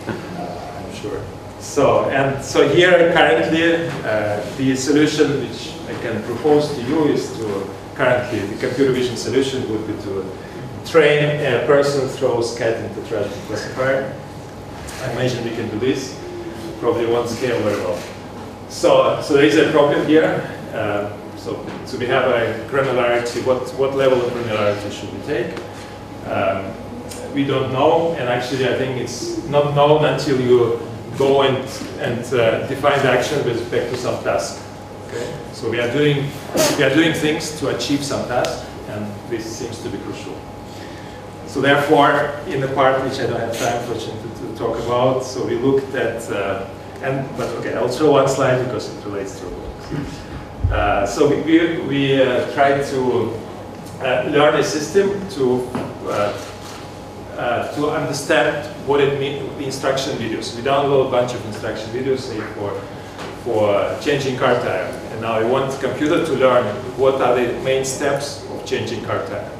Uh, 0.08 0.82
I'm 0.88 0.94
sure. 0.94 1.22
So, 1.62 2.10
and 2.10 2.44
so 2.44 2.68
here 2.68 3.12
currently, 3.12 3.86
uh, 4.04 4.44
the 4.56 4.74
solution 4.74 5.40
which 5.40 5.72
I 5.88 5.94
can 6.02 6.20
propose 6.24 6.74
to 6.74 6.82
you 6.82 7.04
is 7.04 7.32
to, 7.38 7.70
currently, 7.94 8.40
the 8.40 8.66
computer 8.66 8.92
vision 8.92 9.16
solution 9.16 9.70
would 9.70 9.86
be 9.86 9.94
to 10.02 10.26
train 10.84 11.40
a 11.40 11.64
person 11.64 12.08
throws 12.08 12.58
cat 12.58 12.78
into 12.84 13.08
trash 13.08 13.30
classifier. 13.46 14.12
I 15.02 15.12
imagine 15.12 15.44
we 15.44 15.54
can 15.54 15.70
do 15.70 15.78
this. 15.78 16.18
Probably 16.80 17.06
won't 17.06 17.28
scale 17.28 17.62
very 17.62 17.80
well. 17.80 17.98
So, 18.68 19.22
so 19.22 19.34
there 19.34 19.44
is 19.44 19.56
a 19.56 19.70
problem 19.70 20.04
here. 20.06 20.42
Uh, 20.74 21.16
so, 21.36 21.64
so 21.86 21.96
we 21.96 22.06
have 22.06 22.24
a 22.28 22.68
granularity. 22.70 23.46
What, 23.46 23.72
what 23.74 23.94
level 23.94 24.20
of 24.20 24.32
granularity 24.32 24.90
should 24.90 25.14
we 25.14 25.24
take? 25.26 25.56
Um, 26.26 26.74
we 27.32 27.44
don't 27.44 27.72
know, 27.72 28.14
and 28.18 28.28
actually 28.28 28.68
I 28.68 28.76
think 28.76 29.00
it's 29.00 29.38
not 29.44 29.74
known 29.76 30.04
until 30.04 30.40
you 30.40 30.91
go 31.18 31.42
and, 31.42 31.56
and 32.00 32.24
uh, 32.34 32.66
define 32.66 32.98
the 33.02 33.10
action 33.10 33.38
with 33.44 33.58
respect 33.58 33.90
to 33.90 33.96
some 33.96 34.22
task. 34.24 34.62
Okay? 35.08 35.36
So 35.52 35.70
we 35.70 35.80
are 35.80 35.92
doing 35.92 36.28
we 36.78 36.84
are 36.84 36.94
doing 36.94 37.12
things 37.12 37.58
to 37.60 37.68
achieve 37.74 38.04
some 38.04 38.26
task, 38.28 38.66
and 38.88 39.06
this 39.28 39.44
seems 39.44 39.82
to 39.82 39.88
be 39.88 39.98
crucial. 39.98 40.34
So 41.46 41.60
therefore, 41.60 42.40
in 42.46 42.60
the 42.60 42.68
part 42.68 43.02
which 43.04 43.20
I 43.20 43.26
don't 43.26 43.40
have 43.40 43.56
time 43.58 43.82
for 43.86 43.94
to, 43.94 44.06
to 44.06 44.56
talk 44.56 44.78
about, 44.84 45.24
so 45.24 45.44
we 45.46 45.56
looked 45.56 45.94
at 45.94 46.30
uh, 46.30 46.66
and 47.02 47.28
but 47.36 47.48
okay, 47.58 47.74
I'll 47.74 47.92
show 47.92 48.12
one 48.12 48.28
slide 48.28 48.64
because 48.64 48.88
it 48.88 49.04
relates 49.04 49.38
to 49.40 49.46
robotics. 49.46 50.20
Uh, 50.70 51.06
so 51.06 51.28
we 51.28 51.42
we, 51.42 51.80
we 51.82 52.22
uh, 52.22 52.50
tried 52.54 52.82
to 52.86 53.38
uh, 54.00 54.24
learn 54.30 54.54
a 54.54 54.64
system 54.64 55.28
to 55.30 55.68
uh, 57.38 57.74
to 57.74 57.90
understand 57.90 58.66
what 58.86 59.00
it 59.00 59.18
means, 59.18 59.48
the 59.58 59.64
instruction 59.64 60.16
videos. 60.18 60.54
We 60.56 60.62
download 60.62 61.08
a 61.08 61.10
bunch 61.10 61.34
of 61.34 61.44
instruction 61.46 61.88
videos, 61.90 62.20
say 62.20 62.40
for 62.54 62.80
for 63.44 63.98
changing 64.00 64.36
car 64.38 64.54
tire, 64.54 64.86
and 65.10 65.20
now 65.20 65.32
I 65.32 65.44
want 65.44 65.72
the 65.72 65.88
computer 65.88 66.24
to 66.24 66.32
learn 66.34 66.64
what 66.96 67.20
are 67.20 67.34
the 67.34 67.52
main 67.62 67.84
steps 67.84 68.46
of 68.50 68.64
changing 68.64 69.04
car 69.04 69.26
tire. 69.26 69.50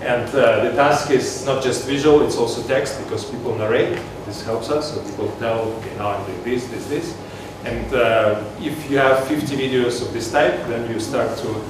And 0.00 0.28
uh, 0.34 0.64
the 0.64 0.72
task 0.76 1.10
is 1.10 1.44
not 1.44 1.62
just 1.62 1.86
visual, 1.86 2.24
it's 2.24 2.36
also 2.36 2.62
text 2.66 3.02
because 3.02 3.24
people 3.30 3.54
narrate. 3.54 3.98
This 4.26 4.42
helps 4.44 4.70
us, 4.70 4.94
so 4.94 5.02
people 5.02 5.34
tell, 5.38 5.60
okay, 5.60 5.96
now 5.96 6.10
I'm 6.10 6.26
doing 6.26 6.42
this, 6.44 6.66
this, 6.68 6.86
this. 6.88 7.16
And 7.64 7.92
uh, 7.92 8.42
if 8.60 8.90
you 8.90 8.96
have 8.98 9.26
50 9.26 9.56
videos 9.56 10.00
of 10.00 10.12
this 10.12 10.32
type, 10.32 10.56
then 10.68 10.90
you 10.90 10.98
start 11.00 11.36
to, 11.38 11.62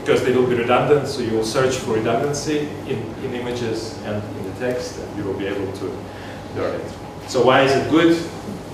because 0.00 0.24
they 0.24 0.32
will 0.32 0.46
be 0.46 0.54
redundant, 0.54 1.08
so 1.08 1.20
you 1.20 1.32
will 1.32 1.44
search 1.44 1.76
for 1.76 1.94
redundancy 1.94 2.68
in, 2.88 3.02
in 3.24 3.34
images 3.34 3.98
and 4.04 4.22
in 4.38 4.43
text, 4.58 4.98
and 4.98 5.16
you 5.16 5.24
will 5.24 5.38
be 5.38 5.46
able 5.46 5.72
to 5.72 5.86
learn 6.56 6.80
it. 6.80 6.92
So 7.28 7.44
why 7.44 7.62
is 7.62 7.72
it 7.72 7.90
good? 7.90 8.18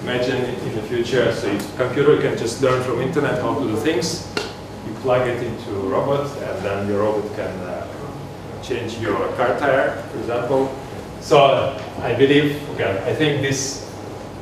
Imagine 0.03 0.45
in 0.45 0.75
the 0.75 0.83
future, 0.83 1.33
so 1.33 1.51
your 1.51 1.61
computer 1.77 2.21
can 2.21 2.37
just 2.39 2.63
learn 2.63 2.83
from 2.83 3.01
internet 3.01 3.41
how 3.43 3.59
to 3.59 3.67
do 3.67 3.77
things. 3.77 4.27
You 4.87 4.95
plug 5.03 5.29
it 5.29 5.43
into 5.43 5.71
a 5.71 5.89
robot, 5.89 6.27
and 6.39 6.65
then 6.65 6.89
your 6.89 7.03
robot 7.03 7.37
can 7.37 7.53
uh, 7.61 7.87
change 8.63 8.99
your 8.99 9.17
car 9.37 9.59
tire, 9.59 10.03
for 10.11 10.19
example. 10.19 10.75
So 11.21 11.77
I 12.01 12.15
believe, 12.15 12.67
okay, 12.71 13.03
I 13.07 13.15
think 13.15 13.43
this 13.43 13.93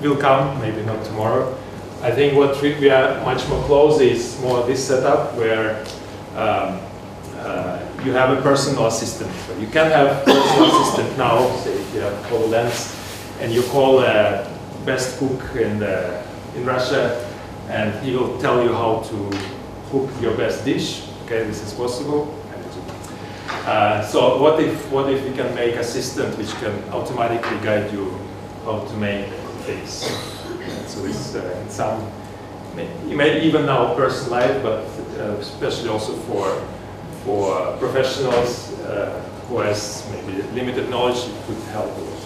will 0.01 0.17
come, 0.17 0.61
maybe 0.61 0.83
not 0.83 1.05
tomorrow. 1.05 1.57
I 2.03 2.13
think 2.13 2.37
what 2.37 2.63
we 2.63 2.75
we 2.79 2.91
are 2.91 3.21
much 3.25 3.47
more 3.49 3.61
close 3.65 4.01
is 4.01 4.41
more 4.41 4.63
this 4.65 4.87
setup 4.87 5.35
where 5.35 5.85
um, 6.37 6.79
uh, 7.39 7.83
you 8.05 8.13
have 8.13 8.37
a 8.37 8.41
personal 8.43 8.87
assistant. 8.87 9.33
So 9.47 9.57
you 9.59 9.67
can 9.67 9.91
have 9.91 10.25
personal 10.25 10.81
assistant 10.81 11.19
now, 11.19 11.49
say 11.57 11.75
if 11.75 11.95
you 11.95 12.01
have 12.01 12.15
HoloLens, 12.27 12.95
and 13.41 13.53
you 13.53 13.63
call 13.65 14.01
a 14.01 14.49
best 14.85 15.19
cook 15.19 15.57
in, 15.57 15.79
the, 15.79 16.23
in 16.57 16.65
Russia, 16.65 17.25
and 17.69 17.93
he 18.05 18.15
will 18.17 18.39
tell 18.39 18.63
you 18.63 18.73
how 18.73 19.01
to 19.09 19.39
cook 19.91 20.09
your 20.21 20.37
best 20.37 20.65
dish. 20.65 21.09
Okay, 21.25 21.45
this 21.45 21.63
is 21.63 21.75
possible. 21.75 22.35
Uh, 23.65 24.03
so 24.03 24.41
what 24.41 24.61
if 24.61 24.91
what 24.91 25.11
if 25.13 25.23
we 25.25 25.33
can 25.35 25.55
make 25.55 25.75
a 25.75 25.85
system 25.85 26.31
which 26.39 26.51
can 26.55 26.73
automatically 26.91 27.59
guide 27.63 27.93
you 27.93 28.17
how 28.65 28.81
to 28.81 28.97
make 28.97 29.27
things? 29.67 30.09
So 30.87 31.05
it's 31.05 31.35
uh, 31.35 31.63
in 31.63 31.69
some 31.69 32.01
you 33.09 33.17
may 33.17 33.43
even 33.43 33.67
now 33.67 33.95
personalize, 33.95 34.63
but 34.63 34.85
uh, 35.19 35.37
especially 35.41 35.89
also 35.89 36.15
for 36.29 36.63
for 37.25 37.77
professionals 37.79 38.73
uh, 38.81 39.21
who 39.49 39.59
has 39.59 40.09
maybe 40.11 40.43
limited 40.55 40.89
knowledge, 40.91 41.29
it 41.29 41.47
could 41.47 41.63
help 41.73 41.97
a 41.97 42.01
lot. 42.01 42.21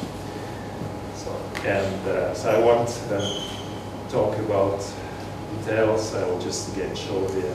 So 1.14 1.31
and 1.64 2.09
uh, 2.09 2.35
so 2.35 2.50
I 2.50 2.59
won't 2.59 2.90
uh, 3.11 3.20
talk 4.09 4.37
about 4.38 4.85
details. 5.59 6.14
I 6.14 6.24
will 6.26 6.40
just 6.40 6.76
again 6.76 6.94
show 6.94 7.26
the 7.28 7.55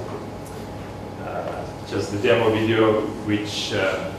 uh, 1.27 1.65
just 1.89 2.11
the 2.11 2.17
demo 2.19 2.51
video, 2.51 3.01
which, 3.25 3.73
uh, 3.73 4.11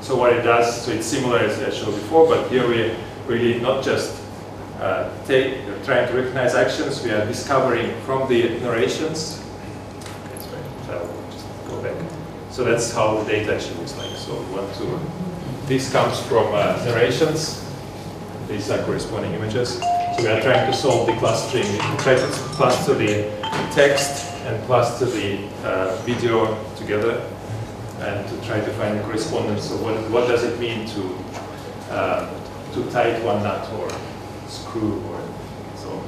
so 0.00 0.16
what 0.16 0.32
it 0.32 0.42
does, 0.42 0.84
so 0.84 0.90
it's 0.90 1.06
similar 1.06 1.38
as 1.38 1.62
I 1.62 1.70
showed 1.70 1.94
before, 1.94 2.26
but 2.26 2.50
here 2.50 2.66
we 2.68 2.94
really 3.26 3.60
not 3.60 3.84
just 3.84 4.22
uh, 4.80 5.10
take, 5.26 5.58
trying 5.84 6.06
to 6.08 6.14
recognize 6.14 6.54
actions, 6.54 7.02
we 7.02 7.10
are 7.10 7.24
discovering 7.26 7.98
from 8.02 8.28
the 8.28 8.58
narrations. 8.60 9.42
So 10.86 10.92
I'll 10.92 11.30
just 11.32 11.46
go 11.66 11.82
back. 11.82 12.15
So 12.56 12.64
that's 12.64 12.90
how 12.90 13.22
the 13.22 13.30
data 13.30 13.54
actually 13.54 13.76
looks 13.80 13.98
like. 13.98 14.16
So 14.16 14.32
want 14.50 14.72
to, 14.76 14.98
this 15.66 15.92
comes 15.92 16.18
from 16.20 16.54
uh, 16.54 16.82
narrations. 16.86 17.62
These 18.48 18.70
are 18.70 18.82
corresponding 18.84 19.34
images. 19.34 19.74
So 19.74 20.16
we 20.20 20.28
are 20.28 20.40
trying 20.40 20.64
to 20.70 20.74
solve 20.74 21.06
the 21.06 21.12
clustering, 21.16 21.70
we 21.70 21.96
try 21.98 22.14
to 22.14 22.26
cluster 22.56 22.94
the 22.94 23.28
text 23.72 24.32
and 24.46 24.64
cluster 24.64 25.04
the 25.04 25.46
uh, 25.64 25.96
video 26.06 26.56
together 26.76 27.30
and 27.98 28.26
to 28.26 28.46
try 28.46 28.58
to 28.58 28.70
find 28.72 28.98
the 28.98 29.02
correspondence. 29.02 29.68
So 29.68 29.76
what, 29.76 29.94
what 30.10 30.26
does 30.26 30.42
it 30.42 30.58
mean 30.58 30.86
to, 30.86 31.14
uh, 31.90 32.72
to 32.72 32.90
tight 32.90 33.22
one 33.22 33.42
nut 33.42 33.70
or 33.74 33.90
screw 34.48 35.04
or 35.10 35.20
so 35.76 36.02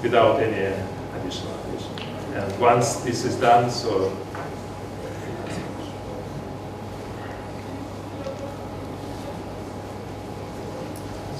without 0.00 0.40
any 0.40 0.82
additional 1.20 1.54
addition. 1.68 1.92
And 2.32 2.58
once 2.58 2.96
this 3.02 3.26
is 3.26 3.36
done, 3.36 3.70
so 3.70 4.16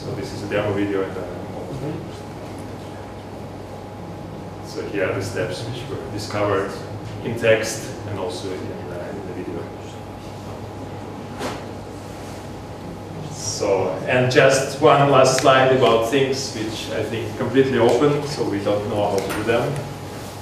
so 0.05 0.15
this 0.17 0.33
is 0.35 0.43
a 0.43 0.44
demo 0.55 0.73
video 0.73 1.03
and 1.03 1.17
then 1.17 1.25
So 4.65 4.89
here 4.89 5.11
are 5.11 5.15
the 5.15 5.23
steps 5.23 5.65
which 5.65 5.83
were 5.89 5.99
discovered 6.13 6.71
in 7.25 7.37
text 7.37 7.91
and 8.09 8.19
also 8.21 8.53
in, 8.53 8.61
uh, 8.61 9.11
in 9.11 9.17
the 9.27 9.33
video. 9.35 9.61
So, 13.33 13.91
and 14.07 14.31
just 14.31 14.81
one 14.81 15.11
last 15.11 15.41
slide 15.41 15.75
about 15.77 16.09
things 16.11 16.55
which 16.55 16.89
I 16.99 17.03
think 17.03 17.37
completely 17.37 17.79
open, 17.79 18.25
so 18.29 18.49
we 18.49 18.61
don't 18.63 18.89
know 18.89 19.11
how 19.11 19.17
to 19.17 19.29
do 19.37 19.43
them. 19.43 19.73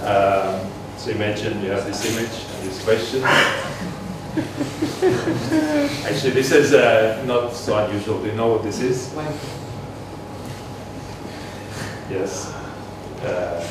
Um, 0.03 0.61
so 0.98 1.11
imagine 1.11 1.62
you 1.62 1.70
have 1.70 1.87
this 1.87 2.05
image 2.05 2.44
and 2.53 2.68
this 2.68 2.83
question. 2.85 3.22
Actually, 6.07 6.33
this 6.33 6.53
is 6.53 6.75
uh, 6.75 7.22
not 7.27 7.55
so 7.55 7.77
unusual. 7.85 8.18
Do 8.20 8.27
you 8.29 8.35
know 8.35 8.48
what 8.48 8.62
this 8.62 8.81
is? 8.81 9.11
Yes. 12.12 12.53
Uh, 13.22 13.66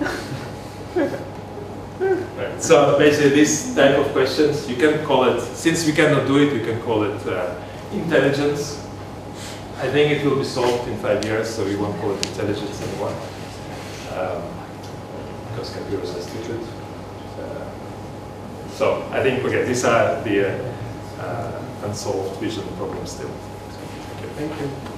right. 2.36 2.62
So 2.62 2.98
basically, 2.98 3.30
this 3.30 3.74
type 3.74 3.96
of 3.96 4.12
questions, 4.12 4.68
you 4.68 4.76
can 4.76 5.04
call 5.06 5.24
it, 5.24 5.40
since 5.40 5.86
we 5.86 5.92
cannot 5.92 6.26
do 6.26 6.36
it, 6.36 6.52
we 6.52 6.60
can 6.60 6.82
call 6.82 7.04
it 7.04 7.26
uh, 7.26 7.54
intelligence. 7.92 8.78
I 9.78 9.88
think 9.88 10.12
it 10.12 10.24
will 10.26 10.36
be 10.36 10.44
solved 10.44 10.86
in 10.86 10.98
five 10.98 11.24
years, 11.24 11.48
so 11.48 11.64
we 11.64 11.76
won't 11.76 11.98
call 12.00 12.14
it 12.14 12.26
intelligence 12.26 12.82
anymore. 12.82 13.16
Um, 14.12 14.42
because 15.48 15.74
computers 15.74 16.14
are 16.14 16.20
stupid. 16.20 16.60
Uh, 17.40 17.70
so 18.70 19.08
I 19.12 19.22
think, 19.22 19.42
okay, 19.44 19.64
these 19.64 19.84
are 19.84 20.22
the 20.24 20.60
uh, 21.20 21.62
unsolved 21.84 22.38
vision 22.38 22.64
problems 22.76 23.12
still. 23.12 23.30
Okay, 23.30 24.28
Thank 24.36 24.60
you. 24.60 24.93